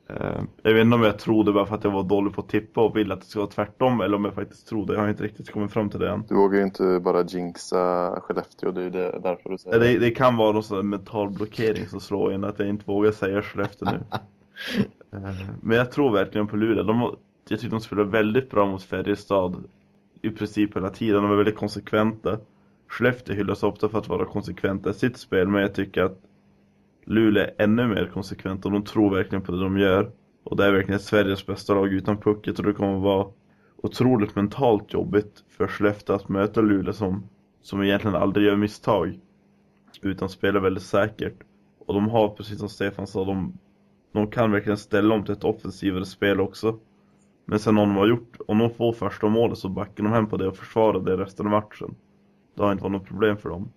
Uh, 0.09 0.43
jag 0.63 0.73
vet 0.73 0.81
inte 0.81 0.95
om 0.95 1.03
jag 1.03 1.19
tror 1.19 1.43
det 1.43 1.53
bara 1.53 1.65
för 1.65 1.75
att 1.75 1.83
jag 1.83 1.91
var 1.91 2.03
dålig 2.03 2.33
på 2.33 2.41
att 2.41 2.49
tippa 2.49 2.81
och 2.81 2.97
vill 2.97 3.11
att 3.11 3.21
det 3.21 3.25
ska 3.25 3.39
vara 3.39 3.49
tvärtom 3.49 4.01
eller 4.01 4.17
om 4.17 4.25
jag 4.25 4.33
faktiskt 4.33 4.67
tror 4.67 4.85
det. 4.85 4.93
Jag 4.93 5.01
har 5.01 5.09
inte 5.09 5.23
riktigt 5.23 5.51
kommit 5.51 5.71
fram 5.71 5.89
till 5.89 5.99
det 5.99 6.09
än. 6.09 6.23
Du 6.29 6.35
vågar 6.35 6.57
ju 6.57 6.63
inte 6.63 6.99
bara 6.99 7.23
jinxa 7.23 8.15
Skellefteå, 8.21 8.71
det 8.71 8.83
är 8.83 8.89
det 8.89 9.19
därför 9.23 9.49
du 9.49 9.57
säger 9.57 9.79
det. 9.79 9.87
Det, 9.87 9.99
det 9.99 10.11
kan 10.11 10.37
vara 10.37 10.51
någon 10.51 10.63
sån 10.63 10.89
mental 10.89 11.29
blockering 11.29 11.87
som 11.87 11.99
slår 11.99 12.33
in 12.33 12.43
att 12.43 12.59
jag 12.59 12.67
inte 12.67 12.85
vågar 12.85 13.11
säga 13.11 13.41
Skellefteå 13.41 13.89
nu. 13.91 13.97
uh, 15.17 15.29
men 15.61 15.77
jag 15.77 15.91
tror 15.91 16.11
verkligen 16.11 16.47
på 16.47 16.55
Luleå. 16.55 16.83
De, 16.83 17.15
jag 17.49 17.59
tycker 17.59 17.71
de 17.71 17.81
spelar 17.81 18.03
väldigt 18.03 18.49
bra 18.49 18.65
mot 18.65 18.83
Färjestad 18.83 19.63
i 20.25 20.31
princip 20.31 20.75
hela 20.75 20.89
tiden. 20.89 21.23
De 21.23 21.31
är 21.31 21.35
väldigt 21.35 21.55
konsekventa. 21.55 22.39
Skellefteå 22.87 23.35
hyllas 23.35 23.63
ofta 23.63 23.89
för 23.89 23.97
att 23.97 24.07
vara 24.07 24.25
konsekventa 24.25 24.89
i 24.89 24.93
sitt 24.93 25.17
spel, 25.17 25.47
men 25.47 25.61
jag 25.61 25.73
tycker 25.73 26.03
att 26.03 26.19
Luleå 27.05 27.43
är 27.43 27.53
ännu 27.57 27.87
mer 27.87 28.09
konsekventa 28.13 28.67
och 28.67 28.71
de 28.71 28.83
tror 28.83 29.15
verkligen 29.15 29.41
på 29.41 29.51
det 29.51 29.59
de 29.59 29.77
gör. 29.77 30.11
Och 30.43 30.57
det 30.57 30.65
är 30.65 30.71
verkligen 30.71 30.99
Sveriges 30.99 31.45
bästa 31.45 31.73
lag 31.73 31.93
utan 31.93 32.17
pucket 32.17 32.59
och 32.59 32.65
det 32.65 32.73
kommer 32.73 32.99
vara 32.99 33.27
otroligt 33.77 34.35
mentalt 34.35 34.93
jobbigt 34.93 35.43
för 35.49 35.67
Skellefteå 35.67 36.15
att 36.15 36.29
möta 36.29 36.61
Luleå 36.61 36.93
som, 36.93 37.29
som 37.61 37.83
egentligen 37.83 38.15
aldrig 38.15 38.47
gör 38.47 38.55
misstag. 38.55 39.19
Utan 40.01 40.29
spelar 40.29 40.59
väldigt 40.59 40.83
säkert. 40.83 41.35
Och 41.79 41.93
de 41.93 42.09
har, 42.09 42.29
precis 42.29 42.59
som 42.59 42.69
Stefan 42.69 43.07
sa, 43.07 43.25
de, 43.25 43.57
de 44.11 44.31
kan 44.31 44.51
verkligen 44.51 44.77
ställa 44.77 45.15
om 45.15 45.23
till 45.23 45.33
ett 45.33 45.43
offensivare 45.43 46.05
spel 46.05 46.39
också. 46.39 46.79
Men 47.45 47.59
sen 47.59 47.77
om 47.77 47.89
de 47.89 47.97
har 47.97 48.07
gjort, 48.07 48.37
om 48.47 48.57
de 48.57 48.69
får 48.69 48.93
första 48.93 49.27
målet 49.29 49.57
så 49.57 49.69
backar 49.69 50.03
de 50.03 50.13
hem 50.13 50.27
på 50.27 50.37
det 50.37 50.47
och 50.47 50.57
försvarar 50.57 50.99
det 50.99 51.17
resten 51.17 51.45
av 51.45 51.51
matchen. 51.51 51.95
Det 52.55 52.63
har 52.63 52.71
inte 52.71 52.83
varit 52.83 52.91
något 52.91 53.07
problem 53.07 53.37
för 53.37 53.49
dem. 53.49 53.71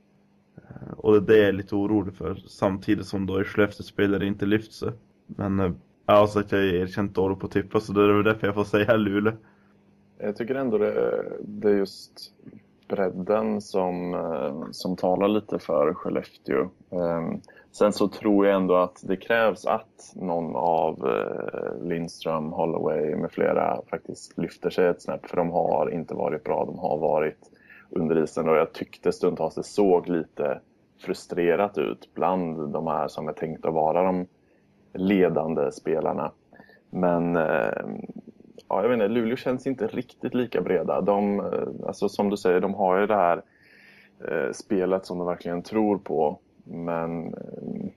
Eh, 0.57 0.93
och 0.99 1.13
det 1.13 1.19
är 1.19 1.37
det 1.37 1.39
jag 1.39 1.49
är 1.49 1.53
lite 1.53 1.75
orolig 1.75 2.15
för, 2.15 2.35
samtidigt 2.35 3.07
som 3.07 3.27
då 3.27 3.41
i 3.41 3.45
Skellefteå 3.45 3.85
spelare 3.85 4.27
inte 4.27 4.47
lyft 4.47 4.73
sig. 4.73 4.93
Men 5.27 5.61
eh, 5.61 5.73
jag 6.07 6.15
har 6.15 6.27
sagt 6.27 6.47
att 6.47 6.53
jag 6.53 6.61
är 6.61 6.75
erkänt 6.75 7.15
dålig 7.15 7.41
på 7.41 7.47
att 7.47 7.53
tippa 7.53 7.81
så 7.81 7.93
det 7.93 8.03
är 8.03 8.09
väl 8.09 8.25
därför 8.25 8.47
jag 8.47 8.55
får 8.55 8.65
säga 8.65 8.97
Luleå. 8.97 9.33
Jag 10.19 10.37
tycker 10.37 10.55
ändå 10.55 10.79
det, 10.79 10.93
eh, 10.93 11.33
det 11.41 11.71
är 11.71 11.77
just 11.77 12.33
bredden 12.89 13.61
som, 13.61 14.15
eh, 14.15 14.71
som 14.71 14.97
talar 14.97 15.29
lite 15.29 15.59
för 15.59 15.95
Skellefteå. 15.95 16.69
Ehm, 16.91 17.41
sen 17.73 17.93
så 17.93 18.09
tror 18.09 18.47
jag 18.47 18.57
ändå 18.57 18.77
att 18.77 19.01
det 19.03 19.17
krävs 19.17 19.67
att 19.67 20.13
någon 20.15 20.57
av 20.57 21.07
eh, 21.07 21.87
Lindström, 21.89 22.53
Holloway 22.53 23.17
med 23.17 23.33
flera 23.33 23.81
faktiskt 23.91 24.39
lyfter 24.39 24.71
sig 24.71 24.87
ett 24.87 25.03
snäpp 25.03 25.27
för 25.27 25.37
de 25.37 25.51
har 25.51 25.91
inte 25.91 26.15
varit 26.15 26.45
bra. 26.45 26.65
De 26.65 26.79
har 26.79 26.99
varit 26.99 27.51
under 27.91 28.23
isen 28.23 28.49
och 28.49 28.57
jag 28.57 28.73
tyckte 28.73 29.13
stundtals 29.13 29.55
det 29.55 29.63
såg 29.63 30.09
lite 30.09 30.61
frustrerat 30.99 31.79
ut 31.79 32.15
bland 32.15 32.73
de 32.73 32.87
här 32.87 33.09
som 33.09 33.29
är 33.29 33.33
tänkta 33.33 33.69
att 33.69 33.75
vara 33.75 34.03
de 34.03 34.27
ledande 34.95 35.73
spelarna. 35.73 36.33
Men 36.91 37.37
eh, 37.37 37.87
ja, 38.69 38.83
jag 38.83 38.89
vet 38.89 38.97
inte, 38.97 39.09
Luleå 39.09 39.37
känns 39.37 39.67
inte 39.67 39.87
riktigt 39.87 40.35
lika 40.35 40.61
breda. 40.61 41.01
De, 41.01 41.41
eh, 41.41 41.87
alltså, 41.87 42.09
som 42.09 42.31
du 42.31 42.37
säger, 42.37 42.61
de 42.61 42.75
har 42.75 43.01
ju 43.01 43.07
det 43.07 43.15
här 43.15 43.43
eh, 44.29 44.53
spelet 44.53 45.07
som 45.07 45.19
de 45.19 45.27
verkligen 45.27 45.63
tror 45.63 45.99
på. 45.99 46.39
Men 46.65 47.35
eh, 47.35 47.91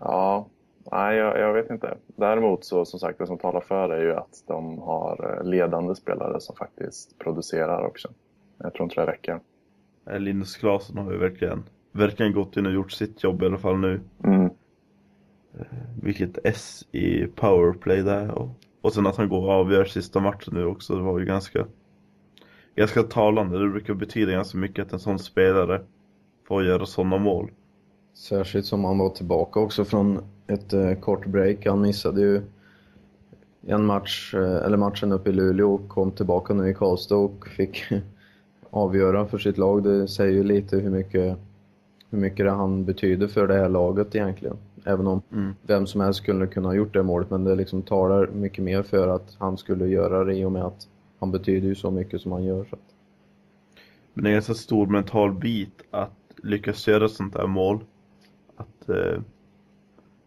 ja, 0.00 0.46
nej, 0.92 1.16
jag, 1.16 1.38
jag, 1.38 1.52
vet 1.52 1.70
inte. 1.70 1.96
Däremot 2.06 2.64
så 2.64 2.84
som 2.84 3.00
sagt, 3.00 3.18
det 3.18 3.26
som 3.26 3.38
talar 3.38 3.60
för 3.60 3.88
är 3.88 4.02
ju 4.02 4.14
att 4.14 4.44
de 4.46 4.78
har 4.78 5.36
eh, 5.38 5.44
ledande 5.44 5.94
spelare 5.94 6.40
som 6.40 6.56
faktiskt 6.56 7.18
producerar 7.18 7.86
också. 7.86 8.08
Jag 8.58 8.74
tror 8.74 8.84
inte 8.84 9.00
det 9.00 9.12
räcker. 9.12 9.40
Linus 10.18 10.56
Klasen 10.56 10.98
har 10.98 11.12
ju 11.12 11.18
verkligen, 11.18 11.62
verkligen 11.92 12.32
gått 12.32 12.56
in 12.56 12.66
och 12.66 12.72
gjort 12.72 12.92
sitt 12.92 13.24
jobb 13.24 13.42
i 13.42 13.46
alla 13.46 13.58
fall 13.58 13.78
nu. 13.78 14.00
Mm. 14.24 14.50
Vilket 16.02 16.38
S 16.44 16.86
i 16.92 17.26
powerplay 17.26 18.02
där. 18.02 18.30
Och, 18.30 18.48
och 18.84 18.92
sen 18.92 19.06
att 19.06 19.16
han 19.16 19.28
går 19.28 19.42
och 19.42 19.52
avgör 19.52 19.84
sista 19.84 20.20
matchen 20.20 20.54
nu 20.54 20.66
också. 20.66 20.96
Det 20.96 21.02
var 21.02 21.18
ju 21.18 21.24
ganska, 21.24 21.66
ganska 22.76 23.02
talande. 23.02 23.58
Det 23.58 23.68
brukar 23.68 23.94
betyda 23.94 24.32
ganska 24.32 24.58
mycket 24.58 24.86
att 24.86 24.92
en 24.92 24.98
sån 24.98 25.18
spelare 25.18 25.80
får 26.48 26.64
göra 26.64 26.86
sådana 26.86 27.18
mål. 27.18 27.50
Särskilt 28.14 28.66
som 28.66 28.84
han 28.84 28.98
var 28.98 29.08
tillbaka 29.10 29.60
också 29.60 29.84
från 29.84 30.20
ett 30.46 30.72
eh, 30.72 30.94
kort 30.94 31.26
break. 31.26 31.66
Han 31.66 31.80
missade 31.80 32.20
ju 32.20 32.42
en 33.66 33.84
match, 33.84 34.34
eh, 34.34 34.66
eller 34.66 34.76
matchen 34.76 35.12
uppe 35.12 35.30
i 35.30 35.32
Luleå 35.32 35.74
och 35.74 35.88
kom 35.88 36.10
tillbaka 36.10 36.54
nu 36.54 36.68
i 36.68 36.74
Karlstad 36.74 37.16
och 37.16 37.48
fick 37.48 37.84
avgöra 38.70 39.26
för 39.26 39.38
sitt 39.38 39.58
lag. 39.58 39.82
Det 39.84 40.08
säger 40.08 40.32
ju 40.32 40.44
lite 40.44 40.76
hur 40.76 40.90
mycket, 40.90 41.38
hur 42.14 42.20
mycket 42.20 42.52
han 42.52 42.84
betyder 42.84 43.28
för 43.28 43.48
det 43.48 43.54
här 43.54 43.68
laget 43.68 44.14
egentligen. 44.14 44.56
Även 44.84 45.06
om 45.06 45.22
mm. 45.32 45.54
vem 45.62 45.86
som 45.86 46.00
helst 46.00 46.22
skulle 46.22 46.46
kunna 46.46 46.68
ha 46.68 46.74
gjort 46.74 46.92
det 46.92 47.02
målet, 47.02 47.30
men 47.30 47.44
det 47.44 47.54
liksom 47.54 47.82
talar 47.82 48.26
mycket 48.26 48.64
mer 48.64 48.82
för 48.82 49.08
att 49.08 49.36
han 49.38 49.56
skulle 49.56 49.86
göra 49.86 50.24
det 50.24 50.34
i 50.34 50.44
och 50.44 50.52
med 50.52 50.64
att 50.64 50.88
han 51.18 51.30
betyder 51.30 51.68
ju 51.68 51.74
så 51.74 51.90
mycket 51.90 52.20
som 52.20 52.32
han 52.32 52.44
gör. 52.44 52.64
Så. 52.64 52.76
Men 54.14 54.24
det 54.24 54.28
är 54.28 54.30
en 54.30 54.36
ganska 54.36 54.54
stor 54.54 54.86
mental 54.86 55.32
bit 55.32 55.82
att 55.90 56.12
lyckas 56.42 56.88
göra 56.88 57.08
sånt 57.08 57.34
här 57.34 57.46
mål. 57.46 57.78
Att, 58.56 58.88
eh, 58.88 59.20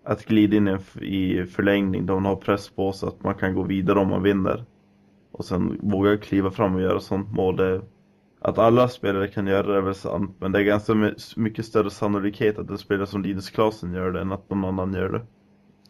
att 0.03 0.25
glida 0.25 0.57
in 0.57 0.79
i 1.01 1.45
förlängning 1.45 2.05
där 2.05 2.13
man 2.13 2.25
har 2.25 2.35
press 2.35 2.69
på 2.69 2.91
sig 2.91 3.07
att 3.07 3.23
man 3.23 3.35
kan 3.35 3.55
gå 3.55 3.63
vidare 3.63 3.99
om 3.99 4.07
man 4.07 4.23
vinner. 4.23 4.65
Och 5.31 5.45
sen 5.45 5.79
våga 5.81 6.17
kliva 6.17 6.51
fram 6.51 6.75
och 6.75 6.81
göra 6.81 6.99
sånt 6.99 7.31
mål. 7.31 7.55
Det, 7.55 7.81
att 8.39 8.57
alla 8.57 8.87
spelare 8.87 9.27
kan 9.27 9.47
göra 9.47 9.67
det 9.67 9.77
är 9.77 9.81
väl 9.81 9.95
sant, 9.95 10.31
men 10.39 10.51
det 10.51 10.59
är 10.59 10.63
ganska 10.63 11.11
mycket 11.35 11.65
större 11.65 11.89
sannolikhet 11.89 12.59
att 12.59 12.69
en 12.69 12.77
spelare 12.77 13.07
som 13.07 13.23
Linus 13.23 13.49
Klasen 13.49 13.93
gör 13.93 14.11
det 14.11 14.21
än 14.21 14.31
att 14.31 14.49
någon 14.49 14.65
annan 14.65 14.93
gör 14.93 15.09
det. 15.09 15.21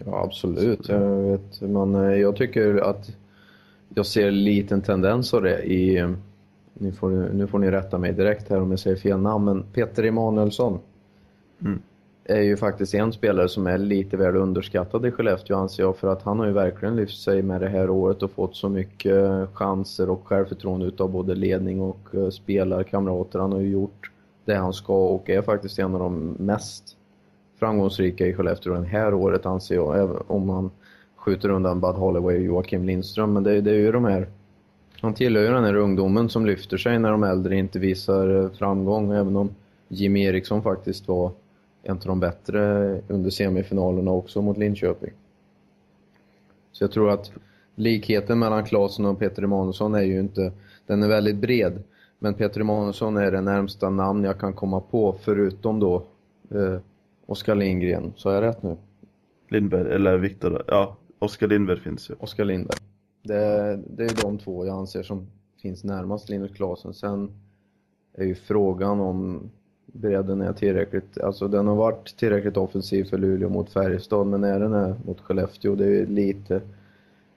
Ja, 0.06 0.24
absolut. 0.24 0.90
Jag, 0.90 1.22
vet, 1.22 1.62
men 1.62 1.96
eh, 1.96 2.16
jag 2.16 2.36
tycker 2.36 2.78
att 2.78 3.10
jag 3.96 4.06
ser 4.06 4.28
en 4.28 4.44
liten 4.44 4.82
tendens 4.82 5.34
av 5.34 5.42
det 5.42 5.64
i... 5.64 6.16
Nu 6.74 6.92
får, 6.92 7.10
nu 7.10 7.48
får 7.48 7.60
ni 7.60 7.72
rätta 7.72 7.98
mig 7.98 8.14
direkt 8.14 8.50
här 8.50 8.62
om 8.62 8.72
jag 8.72 8.80
säger 8.80 8.98
fel 8.98 9.20
namn, 9.20 9.46
men 9.46 9.64
Peter 9.64 10.04
Emanuelsson. 10.04 10.80
Mm 11.62 11.82
är 12.28 12.42
ju 12.42 12.58
faktiskt 12.58 12.94
en 12.94 13.14
spelare 13.14 13.50
som 13.50 13.68
är 13.68 13.78
lite 13.78 14.18
väl 14.18 14.36
underskattad 14.36 15.06
i 15.06 15.12
Skellefteå 15.12 15.58
anser 15.58 15.84
jag 15.84 15.98
för 15.98 16.08
att 16.08 16.24
han 16.24 16.40
har 16.40 16.46
ju 16.46 16.54
verkligen 16.54 16.96
lyft 16.96 17.22
sig 17.22 17.42
med 17.42 17.62
det 17.62 17.70
här 17.70 17.90
året 17.90 18.24
och 18.24 18.32
fått 18.32 18.56
så 18.56 18.70
mycket 18.70 19.16
eh, 19.16 19.48
chanser 19.54 20.10
och 20.10 20.28
självförtroende 20.28 20.86
utav 20.86 21.12
både 21.12 21.36
ledning 21.36 21.82
och 21.82 22.08
eh, 22.14 22.30
spelarkamrater. 22.30 23.40
Han 23.40 23.52
har 23.52 23.60
ju 23.60 23.70
gjort 23.70 24.12
det 24.46 24.56
han 24.56 24.74
ska 24.74 25.08
och 25.08 25.30
är 25.30 25.42
faktiskt 25.42 25.80
en 25.80 25.94
av 25.94 26.00
de 26.00 26.36
mest 26.40 26.84
framgångsrika 27.60 28.28
i 28.28 28.34
Skellefteå 28.34 28.74
det 28.74 28.88
här 28.88 29.14
året 29.14 29.46
anser 29.46 29.76
jag, 29.76 30.00
även 30.00 30.18
om 30.28 30.48
man 30.48 30.72
skjuter 31.16 31.50
undan 31.50 31.82
Bud 31.82 31.96
Holloway 31.96 32.38
och 32.38 32.44
Joakim 32.44 32.86
Lindström. 32.86 33.34
Men 33.34 33.44
det, 33.44 33.62
det 33.62 33.72
är 33.72 33.76
ju 33.76 33.92
de 33.92 34.06
här 34.06 34.28
han 35.02 35.14
tillhör 35.14 35.44
ju 35.44 35.50
den 35.50 35.64
här 35.64 35.76
ungdomen 35.76 36.30
som 36.30 36.46
lyfter 36.46 36.78
sig 36.78 37.00
när 37.00 37.12
de 37.12 37.24
äldre 37.24 37.56
inte 37.56 37.80
visar 37.80 38.44
eh, 38.44 38.50
framgång, 38.50 39.12
även 39.12 39.36
om 39.36 39.50
Jimmy 39.88 40.24
Eriksson 40.24 40.64
faktiskt 40.64 41.08
var 41.08 41.32
en 41.88 41.98
av 41.98 42.04
de 42.06 42.20
bättre 42.20 42.62
under 43.08 43.30
semifinalerna 43.30 44.12
också 44.12 44.42
mot 44.42 44.58
Linköping. 44.58 45.12
Så 46.72 46.84
jag 46.84 46.92
tror 46.92 47.10
att 47.10 47.32
likheten 47.76 48.40
mellan 48.40 48.66
Klasen 48.66 49.06
och 49.06 49.20
Peter 49.20 49.44
Emanuelsson 49.44 49.96
är 49.96 50.02
ju 50.02 50.20
inte, 50.20 50.52
den 50.86 51.04
är 51.04 51.08
väldigt 51.08 51.36
bred. 51.38 51.84
Men 52.20 52.34
Peter 52.34 52.62
Emanuelsson 52.62 53.18
är 53.18 53.32
det 53.32 53.42
närmsta 53.42 53.90
namn 53.90 54.24
jag 54.24 54.40
kan 54.40 54.54
komma 54.54 54.80
på 54.80 55.16
förutom 55.22 55.80
då 55.80 56.04
eh, 56.50 56.80
Oskar 57.26 57.56
Lindgren. 57.56 58.14
Så 58.16 58.30
har 58.30 58.34
jag 58.36 58.42
rätt 58.44 58.64
nu? 58.64 58.78
Lindberg, 59.50 59.94
eller 59.94 60.18
Viktor, 60.18 60.64
ja, 60.68 60.98
Oskar 61.20 61.48
Lindberg 61.48 61.80
finns 61.80 62.10
ju. 62.10 62.16
Oskar 62.20 62.46
Lindberg. 62.46 62.78
Det, 63.24 63.80
det 63.88 64.06
är 64.06 64.22
de 64.22 64.38
två 64.38 64.66
jag 64.66 64.78
anser 64.78 65.04
som 65.04 65.28
finns 65.62 65.84
närmast 65.84 66.30
Linus 66.30 66.52
Klasen. 66.52 66.94
Sen 66.94 67.32
är 68.14 68.26
ju 68.26 68.36
frågan 68.36 69.00
om 69.00 69.50
bredden 69.98 70.42
är 70.42 70.54
tillräckligt, 70.54 71.22
alltså 71.22 71.48
den 71.48 71.68
har 71.68 71.76
varit 71.76 72.18
tillräckligt 72.18 72.58
offensiv 72.58 73.04
för 73.04 73.18
Luleå 73.18 73.50
mot 73.50 73.70
Färjestad, 73.70 74.28
men 74.28 74.44
är 74.44 74.60
den 74.60 74.74
här 74.74 74.96
mot 75.06 75.22
Skellefteå, 75.22 75.76
det 75.76 75.86
är 75.86 76.06
lite 76.06 76.62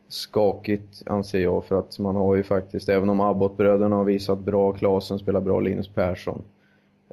skakigt 0.08 1.02
anser 1.06 1.40
jag, 1.40 1.64
för 1.64 1.78
att 1.78 1.98
man 1.98 2.16
har 2.16 2.34
ju 2.34 2.42
faktiskt, 2.42 2.88
även 2.88 3.08
om 3.08 3.20
Abbott-bröderna 3.20 3.96
har 3.96 4.04
visat 4.04 4.38
bra, 4.38 4.72
Klasen 4.72 5.18
spelar 5.18 5.40
bra, 5.40 5.60
Linus 5.60 5.88
Persson. 5.88 6.42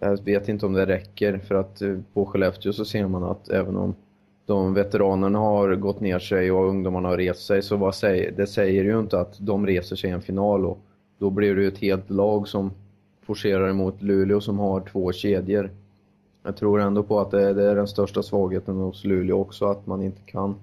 Jag 0.01 0.23
vet 0.23 0.49
inte 0.49 0.65
om 0.65 0.73
det 0.73 0.85
räcker, 0.85 1.37
för 1.37 1.55
att 1.55 1.81
eh, 1.81 1.97
på 2.13 2.25
Skellefteå 2.25 2.73
så 2.73 2.85
ser 2.85 3.07
man 3.07 3.23
att 3.23 3.49
även 3.49 3.77
om 3.77 3.95
de 4.45 4.73
veteranerna 4.73 5.39
har 5.39 5.75
gått 5.75 5.99
ner 5.99 6.19
sig 6.19 6.51
och 6.51 6.69
ungdomarna 6.69 7.09
har 7.09 7.17
rest 7.17 7.45
sig, 7.45 7.61
så 7.61 7.75
vad 7.75 7.95
säger, 7.95 8.31
det 8.31 8.47
säger 8.47 8.83
ju 8.83 8.99
inte 8.99 9.19
att 9.19 9.37
de 9.39 9.67
reser 9.67 9.95
sig 9.95 10.09
i 10.09 10.13
en 10.13 10.21
final 10.21 10.65
och 10.65 10.79
då 11.19 11.29
blir 11.29 11.55
det 11.55 11.61
ju 11.61 11.67
ett 11.67 11.77
helt 11.77 12.09
lag 12.09 12.47
som 12.47 12.71
forcerar 13.27 13.69
emot 13.69 14.01
Luleå 14.01 14.41
som 14.41 14.59
har 14.59 14.81
två 14.81 15.11
kedjor. 15.11 15.69
Jag 16.43 16.57
tror 16.57 16.81
ändå 16.81 17.03
på 17.03 17.19
att 17.19 17.31
det 17.31 17.41
är, 17.41 17.53
det 17.53 17.71
är 17.71 17.75
den 17.75 17.87
största 17.87 18.23
svagheten 18.23 18.75
hos 18.75 19.05
Luleå 19.05 19.39
också, 19.39 19.65
att 19.65 19.87
man 19.87 20.01
inte 20.01 20.21
kan 20.21 20.55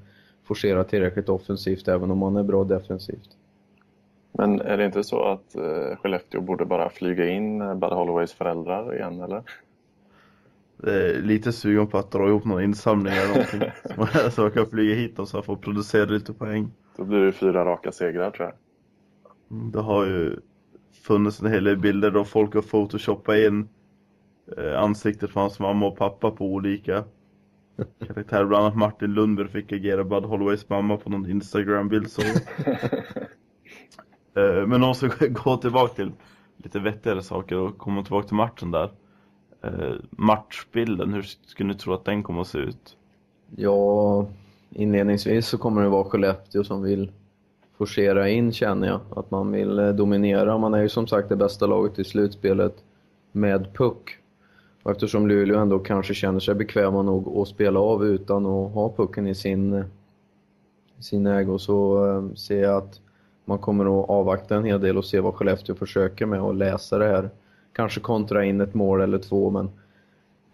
forcera 0.44 0.85
tillräckligt 0.85 1.28
offensivt 1.28 1.88
även 1.88 2.11
om 2.11 2.18
man 2.18 2.37
är 2.37 2.42
bra 2.42 2.64
defensivt. 2.64 3.28
Men 4.33 4.61
är 4.61 4.76
det 4.76 4.87
inte 4.87 5.04
så 5.04 5.23
att 5.23 5.56
uh, 5.59 5.97
Skellefteå 5.97 6.40
borde 6.40 6.64
bara 6.64 6.90
flyga 6.90 7.28
in 7.28 7.62
uh, 7.62 7.75
Bud 7.75 7.90
Holloways 7.90 8.33
föräldrar 8.33 8.94
igen, 8.94 9.21
eller? 9.21 9.42
lite 11.23 11.52
sugen 11.52 11.87
på 11.87 11.99
att 11.99 12.11
dra 12.11 12.28
ihop 12.28 12.44
någon 12.44 12.62
insamling 12.62 13.12
eller 13.12 13.28
någonting. 13.28 14.30
så 14.30 14.40
man 14.42 14.50
kan 14.50 14.66
flyga 14.66 14.94
hit 14.94 15.18
och 15.18 15.28
så 15.28 15.42
få 15.42 15.56
producera 15.56 16.04
lite 16.04 16.33
poäng. 16.33 16.71
Då 16.97 17.04
blir 17.04 17.18
det 17.18 17.33
fyra 17.33 17.64
raka 17.64 17.92
segrar 17.92 18.30
tror 18.30 18.49
jag. 18.49 18.54
Mm, 19.59 19.73
det 19.73 19.80
har 19.80 20.06
ju 20.06 20.37
funnits 21.02 21.42
en 21.42 21.52
hel 21.52 21.64
del 21.64 21.76
bilder 21.76 22.10
då 22.10 22.24
folk 22.24 22.54
har 22.54 22.62
photoshoppat 22.62 23.36
in 23.36 23.68
eh, 24.56 24.80
ansiktet 24.80 25.32
på 25.32 25.40
hans 25.40 25.58
mamma 25.58 25.86
och 25.86 25.96
pappa 25.96 26.30
på 26.30 26.46
olika 26.46 27.04
karaktärer. 28.06 28.44
Bland 28.44 28.64
annat 28.64 28.76
Martin 28.76 29.14
Lundberg 29.14 29.48
fick 29.48 29.72
agera 29.72 30.04
Bud 30.04 30.24
Holloways 30.24 30.68
mamma 30.68 30.96
på 30.96 31.10
någon 31.10 31.30
Instagram-bild 31.30 32.10
så. 32.10 32.22
eh, 34.40 34.66
men 34.66 34.82
om 34.82 34.94
ska 34.94 35.26
gå 35.26 35.56
tillbaka 35.56 35.94
till 35.94 36.12
lite 36.56 36.78
vettigare 36.78 37.22
saker 37.22 37.56
och 37.56 37.78
komma 37.78 38.02
tillbaka 38.02 38.28
till 38.28 38.36
matchen 38.36 38.70
där. 38.70 38.90
Eh, 39.62 39.94
matchbilden, 40.10 41.12
hur 41.12 41.22
skulle 41.22 41.68
ni 41.68 41.74
tro 41.74 41.92
att 41.92 42.04
den 42.04 42.22
kommer 42.22 42.40
att 42.40 42.48
se 42.48 42.58
ut? 42.58 42.96
Ja, 43.56 44.26
inledningsvis 44.70 45.46
så 45.46 45.58
kommer 45.58 45.82
det 45.82 45.88
vara 45.88 46.04
Skellefteå 46.04 46.64
som 46.64 46.82
vill 46.82 47.12
forcera 47.78 48.28
in 48.28 48.52
känner 48.52 48.88
jag. 48.88 49.00
Att 49.16 49.31
man 49.31 49.52
vill 49.52 49.78
eh, 49.78 49.88
dominera. 49.88 50.59
Man 50.59 50.75
är 50.75 50.83
ju 50.83 50.88
som 50.88 51.07
sagt 51.07 51.28
det 51.28 51.37
bästa 51.37 51.66
laget 51.66 51.99
i 51.99 52.04
slutspelet 52.04 52.75
med 53.33 53.75
puck. 53.75 54.19
Och 54.83 54.90
eftersom 54.90 55.28
Luleå 55.28 55.59
ändå 55.59 55.78
kanske 55.78 56.14
känner 56.14 56.40
sig 56.40 56.54
bekväma 56.54 57.02
nog 57.02 57.38
att 57.38 57.49
spela 57.49 57.81
av 57.81 58.04
utan 58.04 58.47
att 58.47 58.73
ha 58.73 58.93
pucken 58.97 59.26
i 59.26 59.35
sin, 59.35 59.73
eh, 59.73 59.85
sin 60.99 61.26
ägo 61.26 61.59
så 61.59 62.07
eh, 62.07 62.35
ser 62.35 62.62
jag 62.62 62.76
att 62.76 63.00
man 63.45 63.59
kommer 63.59 63.85
att 63.85 64.11
avvakta 64.11 64.57
en 64.57 64.64
hel 64.64 64.81
del 64.81 64.99
och 64.99 65.04
se 65.04 65.21
vad 65.21 65.35
Skellefteå 65.35 65.75
försöker 65.75 66.26
med 66.26 66.40
och 66.40 66.54
läsa 66.54 66.99
det 66.99 67.07
här. 67.07 67.31
Kanske 67.73 68.00
kontra 68.00 68.45
in 68.45 68.61
ett 68.61 68.75
mål 68.75 69.00
eller 69.00 69.19
två 69.19 69.50
men 69.50 69.71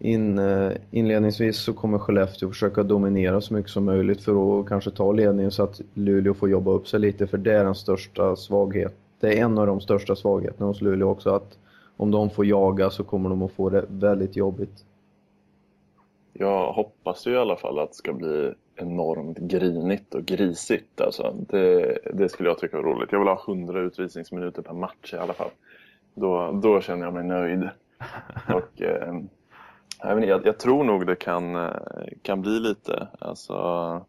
in, 0.01 0.39
äh, 0.39 0.71
inledningsvis 0.91 1.57
så 1.57 1.73
kommer 1.73 1.99
Skellefteå 1.99 2.49
försöka 2.49 2.83
dominera 2.83 3.41
så 3.41 3.53
mycket 3.53 3.71
som 3.71 3.85
möjligt 3.85 4.21
för 4.21 4.59
att 4.59 4.67
kanske 4.67 4.91
ta 4.91 5.11
ledningen 5.11 5.51
så 5.51 5.63
att 5.63 5.81
Luleå 5.93 6.33
får 6.33 6.49
jobba 6.49 6.71
upp 6.71 6.87
sig 6.87 6.99
lite 6.99 7.27
för 7.27 7.37
det 7.37 7.53
är 7.53 7.63
den 7.63 7.75
största 7.75 8.35
svaghet. 8.35 8.95
Det 9.19 9.27
är 9.27 9.43
en 9.43 9.57
av 9.57 9.67
de 9.67 9.81
största 9.81 10.15
svagheterna 10.15 10.65
hos 10.65 10.81
Luleå 10.81 11.09
också 11.09 11.29
att 11.29 11.57
om 11.97 12.11
de 12.11 12.29
får 12.29 12.45
jaga 12.45 12.89
så 12.89 13.03
kommer 13.03 13.29
de 13.29 13.41
att 13.41 13.51
få 13.51 13.69
det 13.69 13.85
väldigt 13.89 14.35
jobbigt. 14.35 14.85
Jag 16.33 16.73
hoppas 16.73 17.27
ju 17.27 17.31
i 17.31 17.37
alla 17.37 17.55
fall 17.55 17.79
att 17.79 17.89
det 17.89 17.95
ska 17.95 18.13
bli 18.13 18.53
enormt 18.75 19.37
grinigt 19.37 20.15
och 20.15 20.25
grisigt. 20.25 21.01
Alltså, 21.01 21.35
det, 21.49 21.97
det 22.13 22.29
skulle 22.29 22.49
jag 22.49 22.57
tycka 22.57 22.77
var 22.77 22.83
roligt. 22.83 23.11
Jag 23.11 23.19
vill 23.19 23.27
ha 23.27 23.43
100 23.47 23.79
utvisningsminuter 23.79 24.61
per 24.61 24.73
match 24.73 25.13
i 25.13 25.17
alla 25.17 25.33
fall. 25.33 25.49
Då, 26.15 26.59
då 26.63 26.81
känner 26.81 27.05
jag 27.05 27.13
mig 27.13 27.23
nöjd. 27.23 27.69
Och, 28.53 28.81
eh, 28.81 29.13
jag, 30.03 30.45
jag, 30.45 30.59
tror 30.59 30.83
nog 30.83 31.07
det 31.07 31.15
kan, 31.15 31.55
eh, 31.55 31.71
kan 32.21 32.41
bli 32.41 32.59
lite. 32.59 33.07
Alltså, 33.19 34.05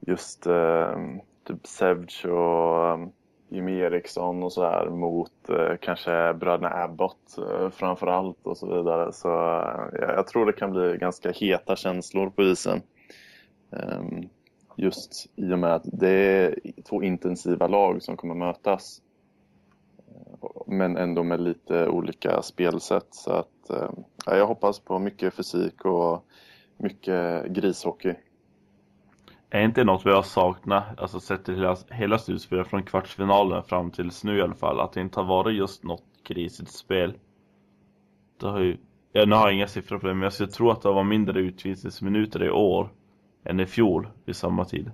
just 0.00 0.46
eh, 0.46 0.98
typ 1.44 1.66
Sevch 1.66 2.26
och 2.26 2.88
eh, 2.88 3.06
Jimmy 3.48 3.78
Eriksson 3.78 4.42
och 4.42 4.52
sådär 4.52 4.90
mot 4.90 5.48
eh, 5.48 5.76
kanske 5.80 6.34
bröderna 6.34 6.68
Abbott 6.68 7.38
eh, 7.38 7.70
framför 7.70 8.06
allt 8.06 8.46
och 8.46 8.56
så 8.56 8.76
vidare. 8.76 9.12
Så 9.12 9.28
eh, 9.28 10.14
jag 10.16 10.26
tror 10.26 10.46
det 10.46 10.52
kan 10.52 10.72
bli 10.72 10.96
ganska 10.96 11.30
heta 11.30 11.76
känslor 11.76 12.30
på 12.30 12.42
isen. 12.42 12.82
Ehm, 13.72 14.28
just 14.76 15.26
i 15.36 15.52
och 15.52 15.58
med 15.58 15.74
att 15.74 15.84
det 15.84 16.10
är 16.10 16.54
två 16.88 17.02
intensiva 17.02 17.66
lag 17.66 18.02
som 18.02 18.16
kommer 18.16 18.34
mötas. 18.34 19.02
Men 20.66 20.96
ändå 20.96 21.22
med 21.22 21.40
lite 21.40 21.88
olika 21.88 22.42
spelsätt. 22.42 23.06
Så 23.10 23.32
att, 23.32 23.70
eh, 23.70 23.90
ja, 24.26 24.36
jag 24.36 24.46
hoppas 24.46 24.80
på 24.80 24.98
mycket 24.98 25.34
fysik 25.34 25.84
och 25.84 26.24
mycket 26.76 27.46
grishockey. 27.46 28.14
Är 29.50 29.60
inte 29.60 29.84
något 29.84 30.06
vi 30.06 30.10
har 30.10 30.22
saknat, 30.22 30.84
alltså 31.00 31.20
sett 31.20 31.44
till 31.44 31.54
hela, 31.54 31.76
hela 31.90 32.18
slutspelet 32.18 32.66
från 32.66 32.82
kvartsfinalen 32.82 33.62
fram 33.62 33.90
tills 33.90 34.24
nu 34.24 34.38
i 34.38 34.42
alla 34.42 34.54
fall, 34.54 34.80
att 34.80 34.92
det 34.92 35.00
inte 35.00 35.20
har 35.20 35.26
varit 35.26 35.56
just 35.56 35.84
något 35.84 36.04
krisigt 36.24 36.70
spel. 36.70 37.14
Det 38.40 38.46
har 38.46 38.60
ju, 38.60 38.76
ja, 39.12 39.24
nu 39.24 39.34
har 39.34 39.46
jag 39.46 39.54
inga 39.54 39.68
siffror 39.68 39.98
på 39.98 40.06
det, 40.06 40.14
men 40.14 40.22
jag 40.22 40.32
skulle 40.32 40.50
tro 40.50 40.70
att 40.70 40.82
det 40.82 40.88
var 40.88 41.04
mindre 41.04 41.40
utvisningsminuter 41.40 42.44
i 42.44 42.50
år 42.50 42.88
än 43.44 43.60
i 43.60 43.66
fjol 43.66 44.08
vid 44.24 44.36
samma 44.36 44.64
tid. 44.64 44.90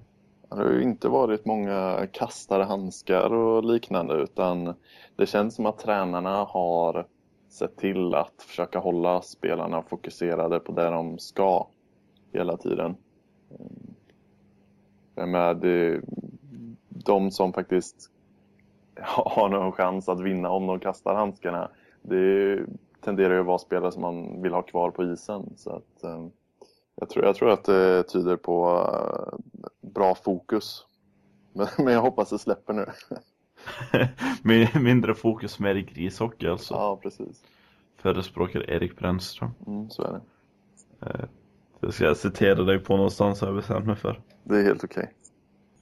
Det 0.56 0.62
har 0.62 0.70
ju 0.70 0.82
inte 0.82 1.08
varit 1.08 1.44
många 1.44 2.06
kastade 2.12 2.64
handskar 2.64 3.32
och 3.32 3.64
liknande 3.64 4.14
utan 4.14 4.74
det 5.16 5.26
känns 5.26 5.54
som 5.54 5.66
att 5.66 5.78
tränarna 5.78 6.44
har 6.44 7.06
sett 7.48 7.76
till 7.76 8.14
att 8.14 8.42
försöka 8.42 8.78
hålla 8.78 9.22
spelarna 9.22 9.82
fokuserade 9.82 10.60
på 10.60 10.72
det 10.72 10.90
de 10.90 11.18
ska 11.18 11.66
hela 12.32 12.56
tiden. 12.56 12.96
Med 15.14 15.64
de 16.88 17.30
som 17.30 17.52
faktiskt 17.52 18.10
har 19.00 19.48
någon 19.48 19.72
chans 19.72 20.08
att 20.08 20.20
vinna 20.20 20.50
om 20.50 20.66
de 20.66 20.80
kastar 20.80 21.14
handskarna. 21.14 21.70
Det 22.02 22.58
tenderar 23.00 23.34
ju 23.34 23.40
att 23.40 23.46
vara 23.46 23.58
spelare 23.58 23.92
som 23.92 24.02
man 24.02 24.42
vill 24.42 24.52
ha 24.52 24.62
kvar 24.62 24.90
på 24.90 25.04
isen. 25.04 25.52
Så 25.56 25.70
att, 25.70 26.04
eh, 26.04 26.26
jag, 26.94 27.10
tror, 27.10 27.24
jag 27.24 27.36
tror 27.36 27.50
att 27.50 27.64
det 27.64 28.02
tyder 28.02 28.36
på 28.36 28.86
eh, 28.94 29.38
bra 29.80 30.14
fokus. 30.14 30.86
Men, 31.52 31.66
men 31.78 31.94
jag 31.94 32.00
hoppas 32.00 32.30
det 32.30 32.38
släpper 32.38 32.72
nu. 32.72 32.86
Mindre 34.80 35.14
fokus, 35.14 35.58
mer 35.58 35.74
grishockey 35.74 36.46
alltså. 36.46 36.74
Ja, 36.74 36.98
precis. 37.02 37.42
Förespråkar 37.96 38.70
Erik 38.70 38.98
Brännström. 38.98 39.50
Mm, 39.66 39.90
så 39.90 40.02
är 40.02 40.12
det. 40.12 40.20
Eh, 41.06 41.24
det 41.80 41.92
ska 41.92 42.04
jag 42.04 42.16
citera 42.16 42.62
dig 42.62 42.78
på 42.78 42.96
någonstans 42.96 43.40
har 43.40 43.48
jag 43.48 43.56
bestämt 43.56 43.86
mig 43.86 43.96
för. 43.96 44.20
Det 44.44 44.58
är 44.58 44.62
helt 44.62 44.84
okej. 44.84 45.02
Okay. 45.02 45.14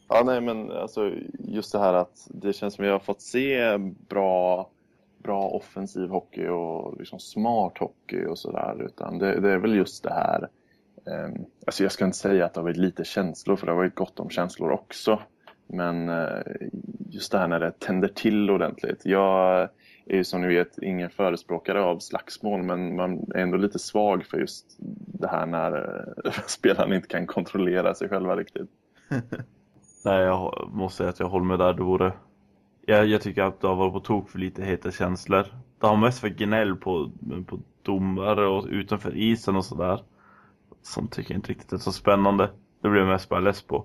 Ja, 0.09 0.23
nej 0.25 0.41
men 0.41 0.73
alltså 0.73 1.13
just 1.39 1.73
det 1.73 1.79
här 1.79 1.95
att 1.95 2.29
det 2.31 2.53
känns 2.53 2.75
som 2.75 2.85
att 2.85 2.89
vi 2.89 2.93
har 2.93 2.99
fått 2.99 3.23
se 3.23 3.79
bra, 4.09 4.71
bra 5.19 5.49
offensiv 5.49 6.09
hockey 6.09 6.49
och 6.49 6.99
liksom 6.99 7.19
smart 7.19 7.79
hockey 7.79 8.27
och 8.27 8.39
sådär. 8.39 8.83
Utan 8.87 9.19
det, 9.19 9.41
det, 9.41 9.51
är 9.51 9.59
väl 9.59 9.75
just 9.75 10.05
det 10.05 10.13
här. 10.13 10.49
Eh, 11.07 11.43
alltså 11.67 11.83
jag 11.83 11.93
ska 11.93 12.05
inte 12.05 12.17
säga 12.17 12.45
att 12.45 12.55
det 12.55 12.61
har 12.61 12.65
varit 12.65 12.77
lite 12.77 13.05
känslor 13.05 13.57
för 13.57 13.67
det 13.67 13.73
har 13.73 13.77
varit 13.77 13.95
gott 13.95 14.21
om 14.21 14.31
känslor 14.31 14.71
också. 14.71 15.23
Men 15.67 16.09
eh, 16.09 16.43
just 17.11 17.33
det 17.33 17.39
här 17.39 17.49
när 17.49 17.61
det 17.61 17.79
tänder 17.79 18.09
till 18.09 18.51
ordentligt. 18.51 19.01
Jag 19.05 19.69
är 20.07 20.17
ju 20.17 20.25
som 20.25 20.41
ni 20.41 20.49
vet 20.49 20.79
ingen 20.79 21.11
förespråkare 21.11 21.83
av 21.83 21.99
slagsmål 21.99 22.63
men 22.63 22.97
man 22.97 23.33
är 23.35 23.39
ändå 23.39 23.57
lite 23.57 23.79
svag 23.79 24.27
för 24.27 24.39
just 24.39 24.77
det 25.21 25.29
här 25.29 25.47
när 25.47 25.73
eh, 26.25 26.33
spelarna 26.47 26.95
inte 26.95 27.09
kan 27.09 27.27
kontrollera 27.27 27.95
sig 27.95 28.09
själva 28.09 28.37
riktigt. 28.37 28.71
Nej, 30.05 30.21
jag 30.23 30.71
måste 30.73 30.97
säga 30.97 31.11
att 31.11 31.21
jag 31.21 31.29
håller 31.29 31.47
med 31.47 31.59
där. 31.59 31.73
Det 31.73 31.83
vore... 31.83 32.13
jag, 32.87 33.07
jag 33.07 33.23
tycker 33.23 33.43
att 33.43 33.61
det 33.61 33.69
har 33.69 33.77
varit 33.77 33.93
på 33.93 34.01
tok 34.01 34.31
för 34.31 34.39
lite 34.39 34.63
heta 34.63 34.91
känslor. 34.91 35.47
Det 35.81 35.87
har 35.87 35.97
mest 35.97 36.23
varit 36.23 36.37
gnäll 36.37 36.77
på, 36.77 37.11
på 37.47 37.61
domare 37.83 38.47
och 38.47 38.67
utanför 38.71 39.17
isen 39.17 39.57
och 39.57 39.65
sådär. 39.65 40.03
Som 40.83 41.09
tycker 41.09 41.35
jag 41.35 41.39
inte 41.39 41.51
riktigt 41.51 41.73
är 41.73 41.77
så 41.77 41.93
spännande. 41.93 42.51
Det 42.83 42.89
blir 42.89 43.01
jag 43.01 43.09
mest 43.09 43.29
bara 43.29 43.41
less 43.41 43.63
på. 43.63 43.85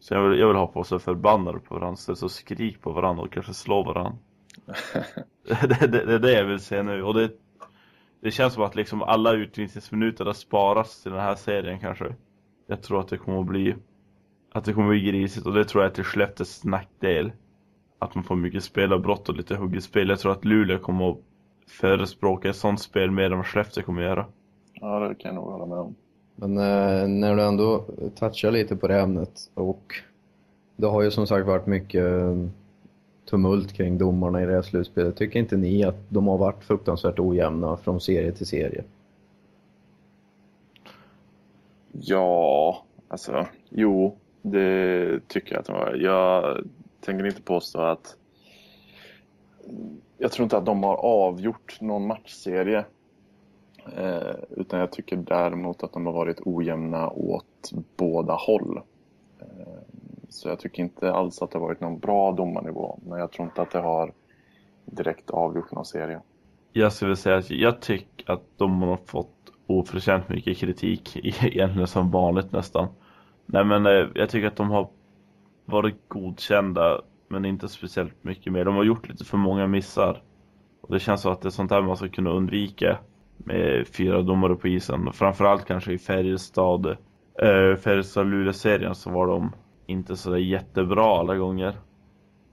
Så 0.00 0.14
jag 0.14 0.28
vill, 0.28 0.38
jag 0.38 0.46
vill 0.46 0.56
ha 0.56 0.66
på 0.66 0.84
sig 0.84 0.98
förbannade 0.98 1.58
på 1.58 1.74
varandra, 1.74 1.96
så 1.96 2.28
skrik 2.28 2.80
på 2.80 2.92
varandra 2.92 3.22
och 3.22 3.32
kanske 3.32 3.54
slå 3.54 3.82
varandra. 3.82 4.18
det, 5.48 5.86
det, 5.86 6.04
det, 6.06 6.14
är 6.14 6.18
det 6.18 6.32
jag 6.32 6.44
vill 6.44 6.60
se 6.60 6.82
nu. 6.82 7.02
Och 7.02 7.14
det, 7.14 7.30
det 8.20 8.30
känns 8.30 8.54
som 8.54 8.62
att 8.62 8.74
liksom 8.74 9.02
alla 9.02 9.32
utvisningsminuter 9.32 10.24
har 10.24 10.32
sparats 10.32 11.02
till 11.02 11.12
den 11.12 11.20
här 11.20 11.34
serien 11.34 11.80
kanske. 11.80 12.14
Jag 12.66 12.82
tror 12.82 13.00
att 13.00 13.08
det 13.08 13.18
kommer 13.18 13.40
att 13.40 13.46
bli 13.46 13.74
att 14.52 14.64
det 14.64 14.72
kommer 14.72 14.86
att 14.86 14.90
bli 14.90 15.10
grisigt 15.10 15.46
och 15.46 15.54
det 15.54 15.64
tror 15.64 15.84
jag 15.84 15.90
är 15.90 15.94
till 15.94 16.04
Skellefteås 16.04 16.64
nackdel. 16.64 17.32
Att 17.98 18.14
man 18.14 18.24
får 18.24 18.36
mycket 18.36 18.64
spelarbrott 18.64 19.28
och 19.28 19.36
lite 19.36 19.56
huggelspel. 19.56 20.08
Jag 20.08 20.18
tror 20.18 20.32
att 20.32 20.44
Luleå 20.44 20.78
kommer 20.78 21.10
att 21.10 21.18
förespråka 21.66 22.48
ett 22.48 22.56
sånt 22.56 22.80
spel 22.80 23.10
mer 23.10 23.30
än 23.30 23.36
vad 23.36 23.46
Skellefteå 23.46 23.84
kommer 23.84 24.02
att 24.02 24.08
göra. 24.08 24.26
Ja, 24.72 25.08
det 25.08 25.14
kan 25.14 25.34
jag 25.34 25.34
nog 25.34 25.52
hålla 25.52 25.66
med 25.66 25.78
om. 25.78 25.94
Men 26.36 26.58
eh, 26.58 27.08
när 27.08 27.36
du 27.36 27.42
ändå 27.42 27.84
touchar 28.14 28.50
lite 28.50 28.76
på 28.76 28.88
det 28.88 29.00
ämnet 29.00 29.50
och 29.54 29.94
det 30.76 30.86
har 30.86 31.02
ju 31.02 31.10
som 31.10 31.26
sagt 31.26 31.46
varit 31.46 31.66
mycket 31.66 32.04
eh, 32.04 32.36
tumult 33.24 33.72
kring 33.72 33.98
domarna 33.98 34.42
i 34.42 34.46
det 34.46 34.52
här 34.52 34.62
slutspelet. 34.62 35.16
Tycker 35.16 35.38
inte 35.38 35.56
ni 35.56 35.84
att 35.84 35.96
de 36.08 36.26
har 36.26 36.38
varit 36.38 36.64
fruktansvärt 36.64 37.18
ojämna 37.18 37.76
från 37.76 38.00
serie 38.00 38.32
till 38.32 38.46
serie? 38.46 38.84
Ja, 41.92 42.82
alltså 43.08 43.46
jo, 43.68 44.16
det 44.42 45.20
tycker 45.28 45.52
jag 45.52 45.60
att 45.60 45.66
de 45.66 45.72
har. 45.72 45.94
Jag 45.94 46.64
tänker 47.00 47.26
inte 47.26 47.42
påstå 47.42 47.80
att 47.80 48.16
jag 50.18 50.32
tror 50.32 50.44
inte 50.44 50.56
att 50.56 50.66
de 50.66 50.82
har 50.82 50.96
avgjort 50.96 51.80
någon 51.80 52.06
matchserie. 52.06 52.84
Eh, 53.94 54.34
utan 54.50 54.80
jag 54.80 54.92
tycker 54.92 55.16
däremot 55.16 55.82
att 55.82 55.92
de 55.92 56.06
har 56.06 56.12
varit 56.12 56.40
ojämna 56.44 57.10
åt 57.10 57.72
båda 57.96 58.34
håll. 58.34 58.80
Eh, 59.40 59.46
så 60.28 60.48
jag 60.48 60.60
tycker 60.60 60.82
inte 60.82 61.12
alls 61.12 61.42
att 61.42 61.50
det 61.50 61.58
har 61.58 61.66
varit 61.66 61.80
någon 61.80 61.98
bra 61.98 62.32
domarnivå. 62.32 62.98
Men 63.06 63.18
jag 63.18 63.32
tror 63.32 63.48
inte 63.48 63.62
att 63.62 63.70
det 63.70 63.78
har 63.78 64.12
direkt 64.84 65.30
avgjort 65.30 65.72
någon 65.72 65.84
serie. 65.84 66.20
Jag 66.72 66.92
skulle 66.92 67.16
säga 67.16 67.36
att 67.36 67.50
jag 67.50 67.80
tycker 67.80 68.32
att 68.32 68.42
de 68.56 68.82
har 68.82 68.96
fått 68.96 69.32
oförtjänt 69.66 70.28
mycket 70.28 70.58
kritik. 70.58 71.16
Egentligen 71.24 71.86
som 71.86 72.10
vanligt 72.10 72.52
nästan. 72.52 72.88
Nej 73.46 73.64
men 73.64 73.86
eh, 73.86 74.06
jag 74.14 74.28
tycker 74.28 74.46
att 74.46 74.56
de 74.56 74.70
har 74.70 74.88
varit 75.64 76.08
godkända. 76.08 77.00
Men 77.28 77.44
inte 77.44 77.68
speciellt 77.68 78.24
mycket 78.24 78.52
mer. 78.52 78.64
De 78.64 78.74
har 78.76 78.84
gjort 78.84 79.08
lite 79.08 79.24
för 79.24 79.36
många 79.38 79.66
missar. 79.66 80.22
Och 80.80 80.94
det 80.94 81.00
känns 81.00 81.22
som 81.22 81.32
att 81.32 81.40
det 81.40 81.48
är 81.48 81.50
sånt 81.50 81.70
där 81.70 81.82
man 81.82 81.96
ska 81.96 82.08
kunna 82.08 82.30
undvika. 82.30 82.98
Med 83.46 83.86
fyra 83.88 84.22
domare 84.22 84.54
på 84.54 84.68
isen. 84.68 85.12
Framförallt 85.12 85.64
kanske 85.64 85.92
i 85.92 85.98
Färjestad. 85.98 86.86
Eh, 87.42 87.76
Färjestad-Luleå-serien 87.76 88.94
så 88.94 89.10
var 89.10 89.26
de 89.26 89.52
inte 89.86 90.16
så 90.16 90.38
jättebra 90.38 91.18
alla 91.18 91.36
gånger. 91.36 91.76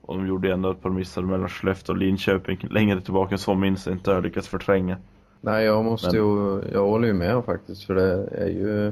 Och 0.02 0.18
de 0.18 0.28
gjorde 0.28 0.54
ändå 0.54 0.72
ett 0.72 0.82
par 0.82 0.90
missar 0.90 1.22
mellan 1.22 1.50
Skellefteå 1.50 1.94
och 1.94 2.00
Linköping 2.00 2.68
längre 2.70 3.02
tillbaka, 3.02 3.38
så 3.38 3.54
minns 3.56 3.88
jag 3.88 3.96
inte, 3.96 4.12
jag 4.12 4.24
lyckats 4.24 4.48
förtränga. 4.48 4.98
Nej, 5.42 5.66
jag 5.66 5.86
måste 5.86 6.08
Men... 6.08 6.16
ju, 6.16 6.62
jag 6.74 6.88
håller 6.88 7.08
ju 7.08 7.14
med 7.14 7.46
faktiskt 7.46 7.84
för 7.84 7.96
det 7.96 8.28
är 8.32 8.50
ju 8.50 8.92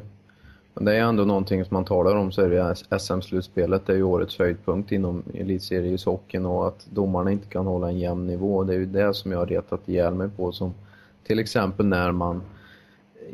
det 0.73 0.95
är 0.95 1.01
ändå 1.01 1.25
någonting 1.25 1.65
som 1.65 1.75
man 1.75 1.85
talar 1.85 2.15
om 2.15 2.31
så 2.31 2.41
är 2.41 2.49
det 2.49 2.99
SM-slutspelet, 2.99 3.85
det 3.85 3.93
är 3.93 3.97
ju 3.97 4.03
årets 4.03 4.39
höjdpunkt 4.39 4.91
inom 4.91 5.23
elitseriehockeyn 5.33 6.45
och 6.45 6.67
att 6.67 6.85
domarna 6.89 7.31
inte 7.31 7.47
kan 7.47 7.67
hålla 7.67 7.89
en 7.89 7.99
jämn 7.99 8.27
nivå. 8.27 8.63
Det 8.63 8.73
är 8.73 8.77
ju 8.77 8.85
det 8.85 9.13
som 9.13 9.31
jag 9.31 9.39
har 9.39 9.45
retat 9.45 9.89
ihjäl 9.89 10.13
mig 10.13 10.29
på 10.29 10.51
som 10.51 10.73
till 11.23 11.39
exempel 11.39 11.85
när 11.85 12.11
man 12.11 12.41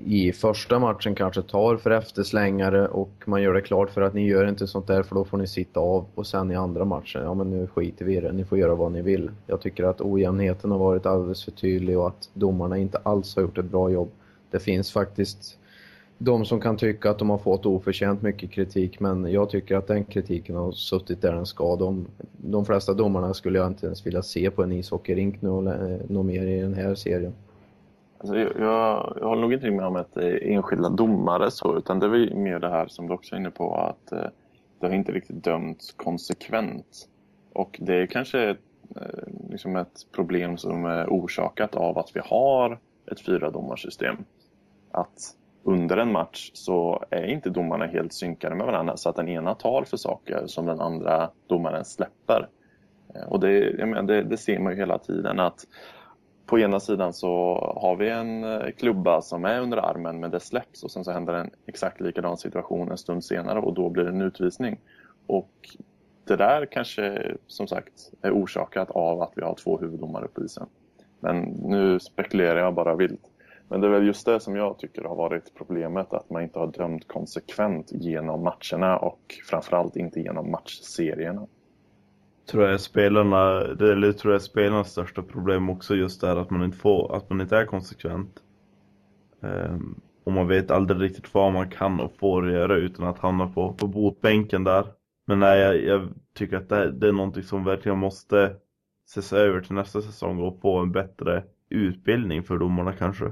i 0.06 0.32
första 0.32 0.80
matchen 0.80 1.16
kanske 1.16 1.42
tar 1.42 1.78
för 1.78 1.92
efterslängare 1.92 2.88
och 2.88 3.12
man 3.26 3.42
gör 3.42 3.54
det 3.54 3.62
klart 3.62 3.90
för 3.90 4.02
att 4.02 4.14
ni 4.14 4.28
gör 4.28 4.50
inte 4.50 4.68
sånt 4.68 4.88
där 4.88 5.04
för 5.04 5.16
då 5.16 5.26
får 5.26 5.38
ni 5.38 5.48
sitta 5.48 5.80
av 5.80 6.06
och 6.16 6.28
sen 6.28 6.52
i 6.52 6.56
andra 6.56 6.86
matchen, 6.86 7.24
ja 7.24 7.34
men 7.34 7.50
nu 7.50 7.68
skiter 7.68 8.06
vi 8.06 8.18
i 8.18 8.22
det, 8.22 8.32
ni 8.32 8.46
får 8.46 8.58
göra 8.58 8.76
vad 8.76 8.92
ni 8.92 9.02
vill. 9.02 9.32
Jag 9.48 9.62
tycker 9.62 9.84
att 9.84 10.02
ojämnheten 10.02 10.72
har 10.72 10.78
varit 10.78 11.06
alldeles 11.06 11.44
för 11.44 11.52
tydlig 11.52 12.00
och 12.00 12.08
att 12.08 12.30
domarna 12.34 12.78
inte 12.78 12.98
alls 12.98 13.36
har 13.36 13.44
gjort 13.44 13.58
ett 13.58 13.66
bra 13.66 13.90
jobb. 13.90 14.10
Det 14.52 14.60
finns 14.60 14.92
faktiskt 14.92 15.58
de 16.18 16.46
som 16.46 16.62
kan 16.62 16.78
tycka 16.78 17.10
att 17.10 17.20
de 17.20 17.30
har 17.30 17.38
fått 17.38 17.66
oförtjänt 17.66 18.22
mycket 18.22 18.52
kritik 18.52 19.00
men 19.00 19.32
jag 19.32 19.50
tycker 19.50 19.76
att 19.76 19.88
den 19.88 20.04
kritiken 20.04 20.56
har 20.56 20.72
suttit 20.72 21.22
där 21.22 21.34
den 21.34 21.46
ska. 21.46 21.76
De, 21.76 22.08
de 22.38 22.66
flesta 22.66 22.94
domarna 22.94 23.34
skulle 23.34 23.60
jag 23.60 23.68
inte 23.68 23.86
ens 23.86 24.06
vilja 24.06 24.22
se 24.22 24.52
på 24.52 24.64
en 24.64 24.72
ishockeyrink 24.72 25.44
eh, 25.44 25.50
något 26.08 26.26
mer 26.26 26.48
i 26.48 26.62
den 26.62 26.74
här 26.74 26.96
serien. 26.96 27.34
Alltså 28.20 28.38
jag, 28.38 28.52
jag, 28.60 29.18
jag 29.20 29.28
håller 29.28 29.42
nog 29.42 29.54
inte 29.54 29.72
med 29.72 29.86
om 29.86 29.96
att 29.96 30.14
det 30.14 30.30
är 30.30 30.52
enskilda 30.52 30.90
domare 30.90 31.52
så, 31.52 31.78
utan 31.78 32.00
det 32.00 32.06
är 32.06 32.36
mer 32.36 32.60
det 32.60 32.70
här 32.70 32.88
som 32.88 33.08
du 33.08 33.14
också 33.14 33.36
är 33.36 33.40
inne 33.40 33.52
på 33.52 33.76
att 33.76 34.12
eh, 34.12 34.30
det 34.80 34.88
har 34.88 34.94
inte 34.94 35.12
riktigt 35.12 35.44
dömts 35.44 35.92
konsekvent. 35.92 37.10
Och 37.54 37.80
det 37.82 37.96
är 37.96 38.06
kanske 38.06 38.50
ett, 38.50 38.60
eh, 38.96 39.50
liksom 39.50 39.76
ett 39.76 40.12
problem 40.12 40.58
som 40.58 40.86
är 40.86 41.08
orsakat 41.08 41.76
av 41.76 41.98
att 41.98 42.16
vi 42.16 42.20
har 42.24 42.80
ett 43.12 43.22
fyradomarsystem. 43.22 44.16
Att 44.92 45.34
under 45.64 45.98
en 45.98 46.12
match 46.12 46.52
så 46.54 47.04
är 47.10 47.26
inte 47.26 47.50
domarna 47.50 47.86
helt 47.86 48.14
synkade 48.14 48.56
med 48.56 48.66
varandra 48.66 48.98
så 48.98 49.10
att 49.10 49.16
den 49.16 49.30
ena 49.30 49.56
tar 49.56 49.84
för 49.84 49.98
saker 49.98 50.48
som 50.48 50.66
den 50.66 50.82
andra 50.82 51.30
domaren 51.48 51.86
släpper. 51.86 52.50
Eh, 53.16 53.28
och 53.28 53.40
det, 53.40 53.78
menar, 53.78 54.04
det, 54.04 54.24
det 54.24 54.38
ser 54.38 54.60
man 54.60 54.74
ju 54.74 54.80
hela 54.80 54.98
tiden 54.98 55.40
att 55.40 55.66
på 56.48 56.60
ena 56.60 56.80
sidan 56.80 57.14
så 57.14 57.30
har 57.82 57.96
vi 57.96 58.10
en 58.10 58.44
eh, 58.44 58.72
klubba 58.72 59.22
som 59.22 59.46
är 59.46 59.62
under 59.62 59.78
armen 59.78 60.20
men 60.20 60.32
det 60.32 60.40
släpps 60.40 60.84
och 60.84 60.92
sen 60.92 61.04
så 61.04 61.12
händer 61.12 61.34
en 61.34 61.50
exakt 61.66 62.02
likadan 62.02 62.38
situation 62.38 62.92
en 62.92 62.98
stund 62.98 63.24
senare 63.24 63.60
och 63.60 63.74
då 63.74 63.90
blir 63.90 64.04
det 64.04 64.10
en 64.10 64.22
utvisning. 64.22 64.80
Och 65.28 65.52
det 66.24 66.36
där 66.36 66.66
kanske 66.66 67.36
som 67.48 67.68
sagt 67.68 68.12
är 68.22 68.32
orsakat 68.32 68.92
av 68.92 69.22
att 69.22 69.32
vi 69.36 69.42
har 69.42 69.56
två 69.56 69.78
huvuddomare 69.78 70.28
på 70.28 70.44
isen. 70.44 70.68
Men 71.20 71.42
nu 71.44 72.00
spekulerar 72.00 72.60
jag 72.60 72.74
bara 72.74 72.96
vilt. 72.96 73.22
Men 73.70 73.82
det 73.82 73.88
är 73.88 73.92
väl 73.92 74.08
just 74.08 74.26
det 74.26 74.40
som 74.40 74.56
jag 74.56 74.80
tycker 74.80 75.04
har 75.04 75.16
varit 75.16 75.54
problemet, 75.56 76.14
att 76.14 76.30
man 76.30 76.44
inte 76.44 76.60
har 76.60 76.68
dömt 76.68 77.08
konsekvent 77.08 77.92
genom 77.92 78.44
matcherna 78.44 78.98
och 78.98 79.36
framförallt 79.50 79.96
inte 79.96 80.20
genom 80.20 80.52
matchserierna. 80.52 81.48
Tror 82.52 82.64
jag 82.64 82.74
är 82.74 83.76
det 83.76 84.08
är, 84.08 84.12
tror 84.12 84.34
jag 84.34 84.42
spelarnas 84.42 84.92
största 84.92 85.22
problem 85.22 85.70
också 85.70 85.96
just 85.96 86.22
det 86.22 86.28
här 86.28 86.36
att 86.36 86.50
man 86.50 86.64
inte 86.64 86.78
får, 86.78 87.16
att 87.16 87.30
man 87.30 87.42
inte 87.42 87.58
är 87.58 87.66
konsekvent. 87.66 88.40
Um, 89.40 90.02
och 90.24 90.32
man 90.32 90.48
vet 90.48 90.72
aldrig 90.72 91.02
riktigt 91.02 91.34
vad 91.34 91.54
man 91.54 91.70
kan 91.70 92.00
och 92.00 92.14
får 92.20 92.52
göra 92.52 92.76
utan 92.76 93.08
att 93.08 93.20
hamna 93.20 93.48
på, 93.48 93.74
på 93.74 93.88
botbänken 93.88 94.64
där. 94.64 94.88
Men 95.26 95.40
nej, 95.40 95.60
jag, 95.60 95.84
jag 95.84 96.10
tycker 96.34 96.58
att 96.58 96.70
det, 96.70 96.92
det 96.92 97.08
är 97.08 97.12
någonting 97.12 97.44
som 97.44 97.64
verkligen 97.64 97.98
måste 97.98 98.56
ses 99.08 99.34
över 99.34 99.62
till 99.62 99.76
nästa 99.76 100.02
säsong 100.02 100.40
och 100.40 100.60
få 100.62 100.78
en 100.78 100.92
bättre 100.92 101.44
utbildning 101.70 102.44
för 102.44 102.58
domarna 102.58 102.94
kanske 102.94 103.32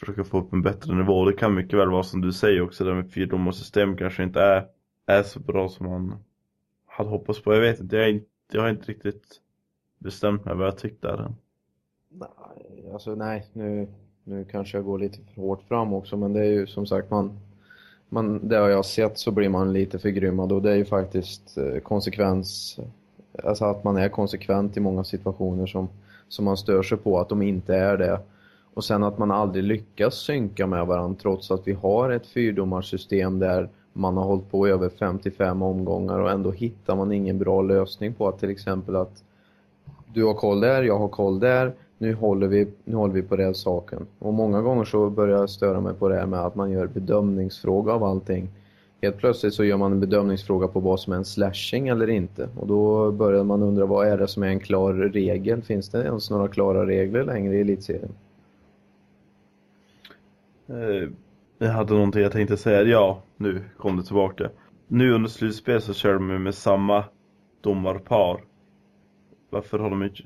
försöka 0.00 0.24
få 0.24 0.38
upp 0.38 0.52
en 0.52 0.62
bättre 0.62 0.94
nivå. 0.94 1.24
Det 1.24 1.32
kan 1.32 1.54
mycket 1.54 1.78
väl 1.78 1.90
vara 1.90 2.02
som 2.02 2.20
du 2.20 2.32
säger 2.32 2.62
också, 2.62 2.84
det 2.84 2.94
med 2.94 3.12
fyrdomarsystem 3.12 3.96
kanske 3.96 4.22
inte 4.22 4.40
är, 4.40 4.64
är 5.06 5.22
så 5.22 5.40
bra 5.40 5.68
som 5.68 5.86
man 5.86 6.24
hade 6.86 7.10
hoppats 7.10 7.42
på. 7.42 7.54
Jag 7.54 7.60
vet 7.60 7.80
inte, 7.80 7.96
jag, 7.96 8.10
inte, 8.10 8.26
jag 8.52 8.62
har 8.62 8.70
inte 8.70 8.92
riktigt 8.92 9.40
bestämt 9.98 10.44
mig 10.44 10.54
vad 10.54 10.66
jag 10.66 10.78
tyckte 10.78 11.06
där 11.06 11.18
än. 11.18 11.36
Nej, 12.08 12.92
alltså 12.92 13.14
nej, 13.14 13.46
nu, 13.52 13.88
nu 14.24 14.44
kanske 14.44 14.78
jag 14.78 14.84
går 14.84 14.98
lite 14.98 15.18
för 15.34 15.42
hårt 15.42 15.62
fram 15.62 15.92
också, 15.92 16.16
men 16.16 16.32
det 16.32 16.40
är 16.40 16.50
ju 16.52 16.66
som 16.66 16.86
sagt 16.86 17.10
man, 17.10 17.38
man 18.08 18.48
det 18.48 18.56
har 18.56 18.68
jag 18.68 18.84
sett 18.84 19.18
så 19.18 19.30
blir 19.30 19.48
man 19.48 19.72
lite 19.72 19.98
förgrymmad 19.98 20.52
och 20.52 20.62
det 20.62 20.70
är 20.70 20.76
ju 20.76 20.84
faktiskt 20.84 21.58
eh, 21.58 21.78
konsekvens, 21.78 22.78
alltså 23.44 23.64
att 23.64 23.84
man 23.84 23.96
är 23.96 24.08
konsekvent 24.08 24.76
i 24.76 24.80
många 24.80 25.04
situationer 25.04 25.66
som, 25.66 25.88
som 26.28 26.44
man 26.44 26.56
stör 26.56 26.82
sig 26.82 26.98
på 26.98 27.20
att 27.20 27.28
de 27.28 27.42
inte 27.42 27.74
är 27.74 27.96
det. 27.96 28.20
Och 28.74 28.84
sen 28.84 29.04
att 29.04 29.18
man 29.18 29.30
aldrig 29.30 29.64
lyckas 29.64 30.14
synka 30.14 30.66
med 30.66 30.86
varandra 30.86 31.18
trots 31.22 31.50
att 31.50 31.68
vi 31.68 31.72
har 31.72 32.10
ett 32.10 32.26
fyrdomarsystem 32.26 33.38
där 33.38 33.68
man 33.98 34.16
har 34.16 34.24
hållit 34.24 34.50
på 34.50 34.68
i 34.68 34.70
över 34.70 34.88
55 34.88 35.62
omgångar 35.62 36.18
och 36.18 36.30
ändå 36.30 36.50
hittar 36.50 36.96
man 36.96 37.12
ingen 37.12 37.38
bra 37.38 37.62
lösning 37.62 38.14
på 38.14 38.28
att 38.28 38.38
till 38.38 38.50
exempel 38.50 38.96
att 38.96 39.22
du 40.14 40.24
har 40.24 40.34
koll 40.34 40.60
där, 40.60 40.82
jag 40.82 40.98
har 40.98 41.08
koll 41.08 41.40
där, 41.40 41.72
nu 41.98 42.14
håller 42.14 42.48
vi, 42.48 42.68
nu 42.84 42.96
håller 42.96 43.14
vi 43.14 43.22
på 43.22 43.36
den 43.36 43.54
saken. 43.54 44.06
Och 44.18 44.34
många 44.34 44.62
gånger 44.62 44.84
så 44.84 45.10
börjar 45.10 45.38
jag 45.38 45.50
störa 45.50 45.80
mig 45.80 45.94
på 45.94 46.08
det 46.08 46.14
här 46.14 46.26
med 46.26 46.40
att 46.40 46.54
man 46.54 46.70
gör 46.70 46.86
bedömningsfråga 46.86 47.92
av 47.92 48.04
allting. 48.04 48.48
Helt 49.02 49.16
plötsligt 49.16 49.54
så 49.54 49.64
gör 49.64 49.76
man 49.76 49.92
en 49.92 50.00
bedömningsfråga 50.00 50.68
på 50.68 50.80
vad 50.80 51.00
som 51.00 51.12
är 51.12 51.16
en 51.16 51.24
slashing 51.24 51.88
eller 51.88 52.10
inte. 52.10 52.48
Och 52.56 52.66
då 52.66 53.12
börjar 53.12 53.44
man 53.44 53.62
undra 53.62 53.86
vad 53.86 54.08
är 54.08 54.18
det 54.18 54.28
som 54.28 54.42
är 54.42 54.48
en 54.48 54.60
klar 54.60 54.94
regel? 54.94 55.62
Finns 55.62 55.88
det 55.88 56.04
ens 56.04 56.30
några 56.30 56.48
klara 56.48 56.86
regler 56.86 57.24
längre 57.24 57.56
i 57.56 57.60
elitserien? 57.60 58.12
Eh, 60.66 61.08
jag 61.58 61.68
hade 61.68 61.94
någonting 61.94 62.22
jag 62.22 62.32
tänkte 62.32 62.56
säga. 62.56 62.82
Ja, 62.82 63.22
nu 63.36 63.64
kom 63.76 63.96
det 63.96 64.02
tillbaka. 64.02 64.50
Nu 64.86 65.12
under 65.12 65.28
slutspel 65.28 65.80
så 65.80 65.94
kör 65.94 66.14
de 66.14 66.42
med 66.42 66.54
samma 66.54 67.04
domarpar. 67.60 68.40
Varför 69.50 69.78
har 69.78 69.90
de 69.90 70.02
inte 70.02 70.22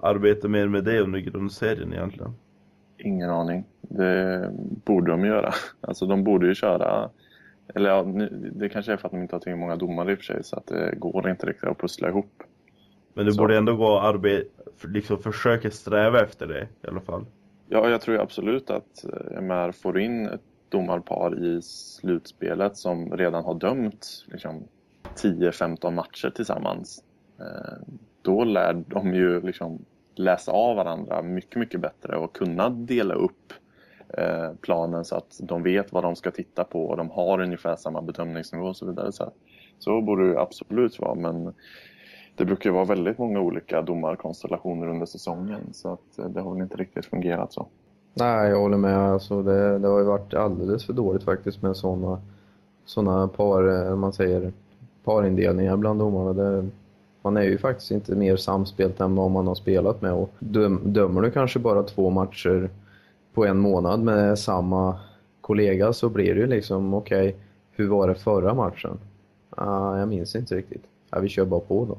arbetat 0.00 0.50
mer 0.50 0.68
med 0.68 0.84
det 0.84 1.00
under 1.00 1.18
grundserien 1.18 1.92
egentligen? 1.92 2.34
Ingen 2.98 3.30
aning. 3.30 3.64
Det 3.80 4.50
borde 4.84 5.10
de 5.10 5.24
göra. 5.24 5.52
Alltså 5.80 6.06
de 6.06 6.24
borde 6.24 6.46
ju 6.46 6.54
köra 6.54 7.10
eller 7.74 7.90
ja, 7.90 8.02
det 8.52 8.68
kanske 8.68 8.92
är 8.92 8.96
för 8.96 9.08
att 9.08 9.12
de 9.12 9.22
inte 9.22 9.34
har 9.34 9.40
tillräckligt 9.40 9.60
många 9.60 9.76
domare 9.76 10.12
i 10.12 10.14
och 10.14 10.18
för 10.18 10.24
sig 10.24 10.44
så 10.44 10.56
att 10.56 10.66
det 10.66 10.94
går 10.98 11.30
inte 11.30 11.46
riktigt 11.46 11.68
att 11.68 11.78
pussla 11.78 12.08
ihop. 12.08 12.42
Men 13.14 13.26
det 13.26 13.32
så. 13.32 13.38
borde 13.38 13.56
ändå 13.56 13.76
gå 13.76 13.98
att 13.98 14.04
arbeta, 14.04 14.62
liksom 14.84 15.18
försöka 15.18 15.70
sträva 15.70 16.20
efter 16.20 16.46
det 16.46 16.68
i 16.82 16.86
alla 16.88 17.00
fall. 17.00 17.26
Ja, 17.68 17.88
jag 17.88 18.00
tror 18.00 18.20
absolut 18.20 18.70
att 18.70 19.04
eh, 19.04 19.38
MR 19.38 19.72
får 19.72 20.00
in 20.00 20.26
ett 20.26 20.40
domarpar 20.74 21.44
i 21.44 21.62
slutspelet 21.62 22.76
som 22.76 23.16
redan 23.16 23.44
har 23.44 23.54
dömt 23.54 24.24
liksom, 24.26 24.64
10-15 25.16 25.90
matcher 25.90 26.30
tillsammans. 26.30 27.04
Eh, 27.40 27.94
då 28.22 28.44
lär 28.44 28.84
de 28.86 29.14
ju 29.14 29.40
liksom 29.40 29.84
läsa 30.14 30.52
av 30.52 30.76
varandra 30.76 31.22
mycket, 31.22 31.56
mycket 31.56 31.80
bättre 31.80 32.16
och 32.16 32.36
kunna 32.36 32.70
dela 32.70 33.14
upp 33.14 33.52
eh, 34.08 34.52
planen 34.60 35.04
så 35.04 35.16
att 35.16 35.40
de 35.42 35.62
vet 35.62 35.92
vad 35.92 36.04
de 36.04 36.16
ska 36.16 36.30
titta 36.30 36.64
på 36.64 36.84
och 36.84 36.96
de 36.96 37.10
har 37.10 37.40
ungefär 37.40 37.76
samma 37.76 38.02
bedömningsnivå 38.02 38.66
och 38.66 38.76
så 38.76 38.86
vidare. 38.86 39.12
Så, 39.12 39.32
så 39.78 40.00
borde 40.00 40.32
det 40.32 40.40
absolut 40.40 40.98
vara, 40.98 41.14
men 41.14 41.54
det 42.36 42.44
brukar 42.44 42.70
ju 42.70 42.74
vara 42.74 42.84
väldigt 42.84 43.18
många 43.18 43.40
olika 43.40 43.82
domarkonstellationer 43.82 44.88
under 44.88 45.06
säsongen 45.06 45.72
så 45.72 45.92
att 45.92 46.18
eh, 46.18 46.28
det 46.28 46.40
har 46.40 46.54
väl 46.54 46.62
inte 46.62 46.76
riktigt 46.76 47.06
fungerat 47.06 47.52
så. 47.52 47.68
Nej, 48.14 48.50
jag 48.50 48.58
håller 48.58 48.76
med. 48.76 48.98
Alltså 48.98 49.42
det, 49.42 49.78
det 49.78 49.88
har 49.88 49.98
ju 49.98 50.04
varit 50.04 50.34
alldeles 50.34 50.86
för 50.86 50.92
dåligt 50.92 51.22
faktiskt 51.22 51.62
med 51.62 51.76
sådana 51.76 52.20
såna 52.84 53.28
par, 53.28 53.88
eh, 53.88 53.96
man 53.96 54.12
säger, 54.12 54.52
parindelningar 55.04 55.76
bland 55.76 55.98
domarna. 55.98 56.32
Det, 56.32 56.68
man 57.22 57.36
är 57.36 57.42
ju 57.42 57.58
faktiskt 57.58 57.90
inte 57.90 58.14
mer 58.14 58.36
samspelt 58.36 59.00
än 59.00 59.14
vad 59.14 59.30
man 59.30 59.46
har 59.46 59.54
spelat 59.54 60.02
med 60.02 60.12
och 60.12 60.30
döm, 60.38 60.80
dömer 60.84 61.22
du 61.22 61.30
kanske 61.30 61.58
bara 61.58 61.82
två 61.82 62.10
matcher 62.10 62.70
på 63.34 63.44
en 63.44 63.58
månad 63.58 64.00
med 64.00 64.38
samma 64.38 64.98
kollega 65.40 65.92
så 65.92 66.08
blir 66.08 66.34
det 66.34 66.40
ju 66.40 66.46
liksom, 66.46 66.94
okej, 66.94 67.28
okay, 67.28 67.40
hur 67.72 67.88
var 67.88 68.08
det 68.08 68.14
förra 68.14 68.54
matchen? 68.54 68.98
Uh, 69.60 69.98
jag 69.98 70.08
minns 70.08 70.36
inte 70.36 70.54
riktigt. 70.54 70.84
Ja, 71.10 71.20
vi 71.20 71.28
kör 71.28 71.44
bara 71.44 71.60
på 71.60 71.84
då. 71.84 71.98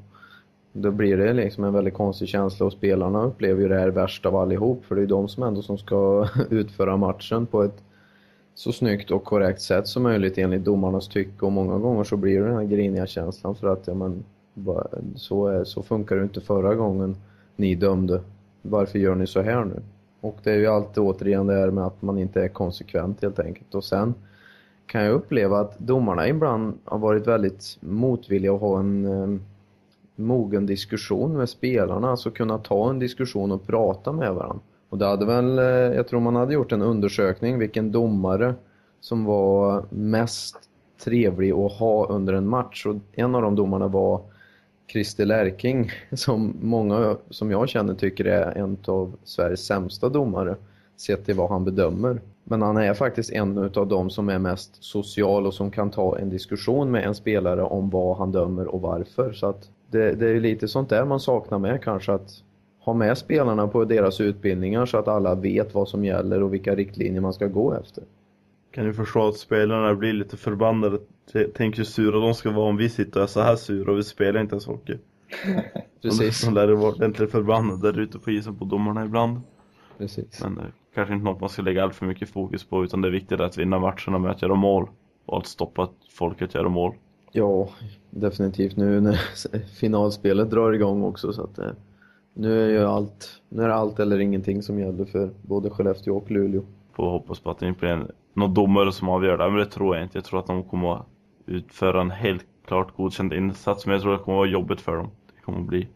Då 0.77 0.91
blir 0.91 1.17
det 1.17 1.33
liksom 1.33 1.63
en 1.63 1.73
väldigt 1.73 1.93
konstig 1.93 2.27
känsla 2.27 2.65
och 2.65 2.71
spelarna 2.71 3.23
upplever 3.23 3.61
ju 3.61 3.67
det 3.67 3.79
här 3.79 3.87
värst 3.87 4.25
av 4.25 4.35
allihop 4.35 4.85
för 4.85 4.95
det 4.95 4.99
är 4.99 5.03
ju 5.03 5.07
de 5.07 5.27
som 5.27 5.43
ändå 5.43 5.61
som 5.61 5.77
ska 5.77 6.27
utföra 6.49 6.97
matchen 6.97 7.45
på 7.45 7.63
ett 7.63 7.83
så 8.55 8.71
snyggt 8.71 9.11
och 9.11 9.23
korrekt 9.23 9.61
sätt 9.61 9.87
som 9.87 10.03
möjligt 10.03 10.37
enligt 10.37 10.63
domarnas 10.63 11.07
tycke 11.07 11.45
och 11.45 11.51
många 11.51 11.77
gånger 11.77 12.03
så 12.03 12.17
blir 12.17 12.39
det 12.39 12.45
den 12.45 12.55
här 12.55 12.63
griniga 12.63 13.07
känslan 13.07 13.55
för 13.55 13.67
att 13.67 13.87
ja, 13.87 13.93
men, 13.93 14.23
så, 15.15 15.47
är, 15.47 15.63
så 15.63 15.83
funkar 15.83 16.15
det 16.15 16.23
inte 16.23 16.41
förra 16.41 16.75
gången 16.75 17.15
ni 17.55 17.75
dömde. 17.75 18.21
Varför 18.61 18.99
gör 18.99 19.15
ni 19.15 19.27
så 19.27 19.41
här 19.41 19.65
nu? 19.65 19.81
Och 20.21 20.37
det 20.43 20.51
är 20.51 20.57
ju 20.57 20.67
alltid 20.67 21.03
återigen 21.03 21.47
det 21.47 21.53
här 21.53 21.71
med 21.71 21.85
att 21.85 22.01
man 22.01 22.17
inte 22.17 22.43
är 22.43 22.47
konsekvent 22.47 23.21
helt 23.21 23.39
enkelt. 23.39 23.75
Och 23.75 23.83
sen 23.83 24.13
kan 24.85 25.03
jag 25.03 25.13
uppleva 25.13 25.59
att 25.59 25.79
domarna 25.79 26.27
ibland 26.27 26.73
har 26.83 26.99
varit 26.99 27.27
väldigt 27.27 27.77
motvilliga 27.79 28.53
att 28.53 28.61
ha 28.61 28.79
en 28.79 29.05
eh, 29.05 29.39
mogen 30.15 30.65
diskussion 30.65 31.37
med 31.37 31.49
spelarna, 31.49 32.09
alltså 32.09 32.31
kunna 32.31 32.57
ta 32.57 32.89
en 32.89 32.99
diskussion 32.99 33.51
och 33.51 33.67
prata 33.67 34.11
med 34.11 34.33
varandra. 34.33 34.59
Och 34.89 34.97
det 34.97 35.05
hade 35.05 35.25
väl, 35.25 35.59
eh, 35.59 35.65
jag 35.65 36.07
tror 36.07 36.19
man 36.19 36.35
hade 36.35 36.53
gjort 36.53 36.71
en 36.71 36.81
undersökning 36.81 37.59
vilken 37.59 37.91
domare 37.91 38.55
som 38.99 39.25
var 39.25 39.85
mest 39.89 40.57
trevlig 41.03 41.51
att 41.51 41.71
ha 41.71 42.07
under 42.07 42.33
en 42.33 42.47
match 42.47 42.85
och 42.85 42.95
en 43.13 43.35
av 43.35 43.41
de 43.41 43.55
domarna 43.55 43.87
var 43.87 44.21
Christer 44.91 45.25
Lärking 45.25 45.91
som 46.11 46.55
många 46.61 47.17
som 47.29 47.51
jag 47.51 47.69
känner 47.69 47.93
tycker 47.93 48.25
är 48.25 48.57
en 48.57 48.77
av 48.85 49.15
Sveriges 49.23 49.65
sämsta 49.65 50.09
domare 50.09 50.55
sett 50.97 51.25
till 51.25 51.35
vad 51.35 51.49
han 51.49 51.65
bedömer. 51.65 52.21
Men 52.43 52.61
han 52.61 52.77
är 52.77 52.93
faktiskt 52.93 53.31
en 53.31 53.57
av 53.57 53.87
de 53.87 54.09
som 54.09 54.29
är 54.29 54.39
mest 54.39 54.83
social 54.83 55.47
och 55.47 55.53
som 55.53 55.71
kan 55.71 55.91
ta 55.91 56.17
en 56.17 56.29
diskussion 56.29 56.91
med 56.91 57.03
en 57.03 57.15
spelare 57.15 57.63
om 57.63 57.89
vad 57.89 58.17
han 58.17 58.31
dömer 58.31 58.67
och 58.67 58.81
varför. 58.81 59.33
Så 59.33 59.47
att 59.47 59.69
det, 59.95 60.15
det 60.15 60.29
är 60.29 60.39
lite 60.39 60.67
sånt 60.67 60.89
där 60.89 61.05
man 61.05 61.19
saknar 61.19 61.59
med 61.59 61.83
kanske 61.83 62.13
att 62.13 62.29
ha 62.79 62.93
med 62.93 63.17
spelarna 63.17 63.67
på 63.67 63.85
deras 63.85 64.21
utbildningar 64.21 64.85
så 64.85 64.97
att 64.97 65.07
alla 65.07 65.35
vet 65.35 65.73
vad 65.73 65.89
som 65.89 66.05
gäller 66.05 66.43
och 66.43 66.53
vilka 66.53 66.75
riktlinjer 66.75 67.21
man 67.21 67.33
ska 67.33 67.47
gå 67.47 67.73
efter. 67.73 68.03
Kan 68.71 68.85
du 68.85 68.93
förstå 68.93 69.27
att 69.27 69.37
spelarna 69.37 69.95
blir 69.95 70.13
lite 70.13 70.37
förbannade? 70.37 70.99
Tänk 71.53 71.77
hur 71.77 71.83
sura 71.83 72.19
de 72.19 72.33
ska 72.33 72.51
vara 72.51 72.69
om 72.69 72.77
vi 72.77 72.89
sitter 72.89 73.19
och 73.19 73.23
är 73.23 73.27
så 73.27 73.41
här 73.41 73.55
sura 73.55 73.91
och 73.91 73.97
vi 73.97 74.03
spelar 74.03 74.41
inte 74.41 74.53
ens 74.53 74.65
hockey. 74.65 74.97
Precis. 76.01 76.41
De 76.41 76.53
lär 76.53 76.67
vara 76.67 76.91
ordentligt 76.91 77.31
förbannade 77.31 77.91
där 77.91 77.99
ute 77.99 78.19
på 78.19 78.31
isen 78.31 78.55
på 78.55 78.65
domarna 78.65 79.05
ibland. 79.05 79.41
Precis. 79.97 80.43
Men 80.43 80.55
det 80.55 80.61
är 80.61 80.71
kanske 80.95 81.13
inte 81.13 81.25
något 81.25 81.39
man 81.39 81.49
ska 81.49 81.61
lägga 81.61 81.83
allt 81.83 81.95
för 81.95 82.05
mycket 82.05 82.29
fokus 82.29 82.63
på 82.63 82.83
utan 82.83 83.01
det 83.01 83.07
är 83.07 83.11
viktigt 83.11 83.39
att 83.39 83.57
vinna 83.57 83.79
matcherna 83.79 84.17
med 84.17 84.31
att 84.31 84.41
göra 84.41 84.55
mål. 84.55 84.89
Och 85.25 85.37
att 85.37 85.47
stoppa 85.47 85.83
att 85.83 85.95
folket 86.09 86.55
gör 86.55 86.67
mål. 86.67 86.93
Ja, 87.37 87.69
definitivt 88.09 88.77
nu 88.77 89.01
när 89.01 89.19
finalspelet 89.79 90.49
drar 90.49 90.71
igång 90.71 91.03
också 91.03 91.33
så 91.33 91.43
att 91.43 91.59
eh, 91.59 91.71
nu 92.33 92.63
är 92.65 92.69
ju 92.69 92.85
allt, 92.85 93.41
nu 93.49 93.63
är 93.63 93.69
allt 93.69 93.99
eller 93.99 94.19
ingenting 94.19 94.63
som 94.63 94.79
gäller 94.79 95.05
för 95.05 95.29
både 95.41 95.69
Skellefteå 95.69 96.17
och 96.17 96.31
Luleå. 96.31 96.61
Får 96.93 97.09
hoppas 97.09 97.39
på 97.39 97.51
att 97.51 97.59
det 97.59 97.67
inte 97.67 97.79
blir 97.79 98.07
någon 98.33 98.53
domare 98.53 98.91
som 98.91 99.09
avgör 99.09 99.37
det, 99.37 99.49
men 99.49 99.59
det 99.59 99.65
tror 99.65 99.95
jag 99.95 100.05
inte. 100.05 100.17
Jag 100.17 100.25
tror 100.25 100.39
att 100.39 100.47
de 100.47 100.63
kommer 100.63 100.95
att 100.95 101.05
utföra 101.45 102.01
en 102.01 102.11
helt 102.11 102.45
klart 102.67 102.95
godkänd 102.97 103.33
insats, 103.33 103.85
men 103.85 103.93
jag 103.93 104.01
tror 104.01 104.13
att 104.13 104.19
det 104.19 104.23
kommer 104.23 104.37
att 104.37 104.41
vara 104.41 104.49
jobbigt 104.49 104.81
för 104.81 104.95
dem. 104.95 105.09
Det 105.35 105.41
kommer 105.41 105.59
att 105.59 105.65
bli, 105.65 105.87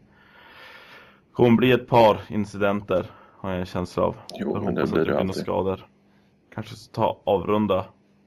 kommer 1.32 1.50
att 1.50 1.56
bli 1.56 1.72
ett 1.72 1.88
par 1.88 2.20
incidenter, 2.28 3.06
har 3.36 3.50
jag 3.50 3.60
en 3.60 3.66
känsla 3.66 4.02
av. 4.02 4.16
Jo, 4.34 4.52
jag 4.54 4.64
men 4.64 4.74
det 4.74 4.92
blir 4.92 5.00
att 5.00 5.06
det 5.06 5.18
alltid. 5.18 5.42
skador. 5.42 5.86
Kanske 6.54 6.74
ta 6.92 7.20
avrunda 7.24 7.84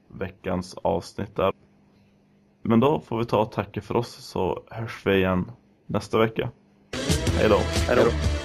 veckans 0.08 0.76
avsnitt 0.82 1.36
där. 1.36 1.54
Men 2.63 2.80
då 2.80 2.99
får 2.99 3.17
vi 3.17 3.26
ta 3.26 3.38
och 3.41 3.52
tacka 3.52 3.82
för 3.82 3.95
oss 3.95 4.10
så 4.10 4.63
hörs 4.69 5.02
vi 5.06 5.15
igen 5.15 5.52
nästa 5.88 6.17
vecka. 6.17 6.49
Hej 7.38 7.49
då! 7.49 7.58
Hej 7.88 7.95
då! 7.95 8.42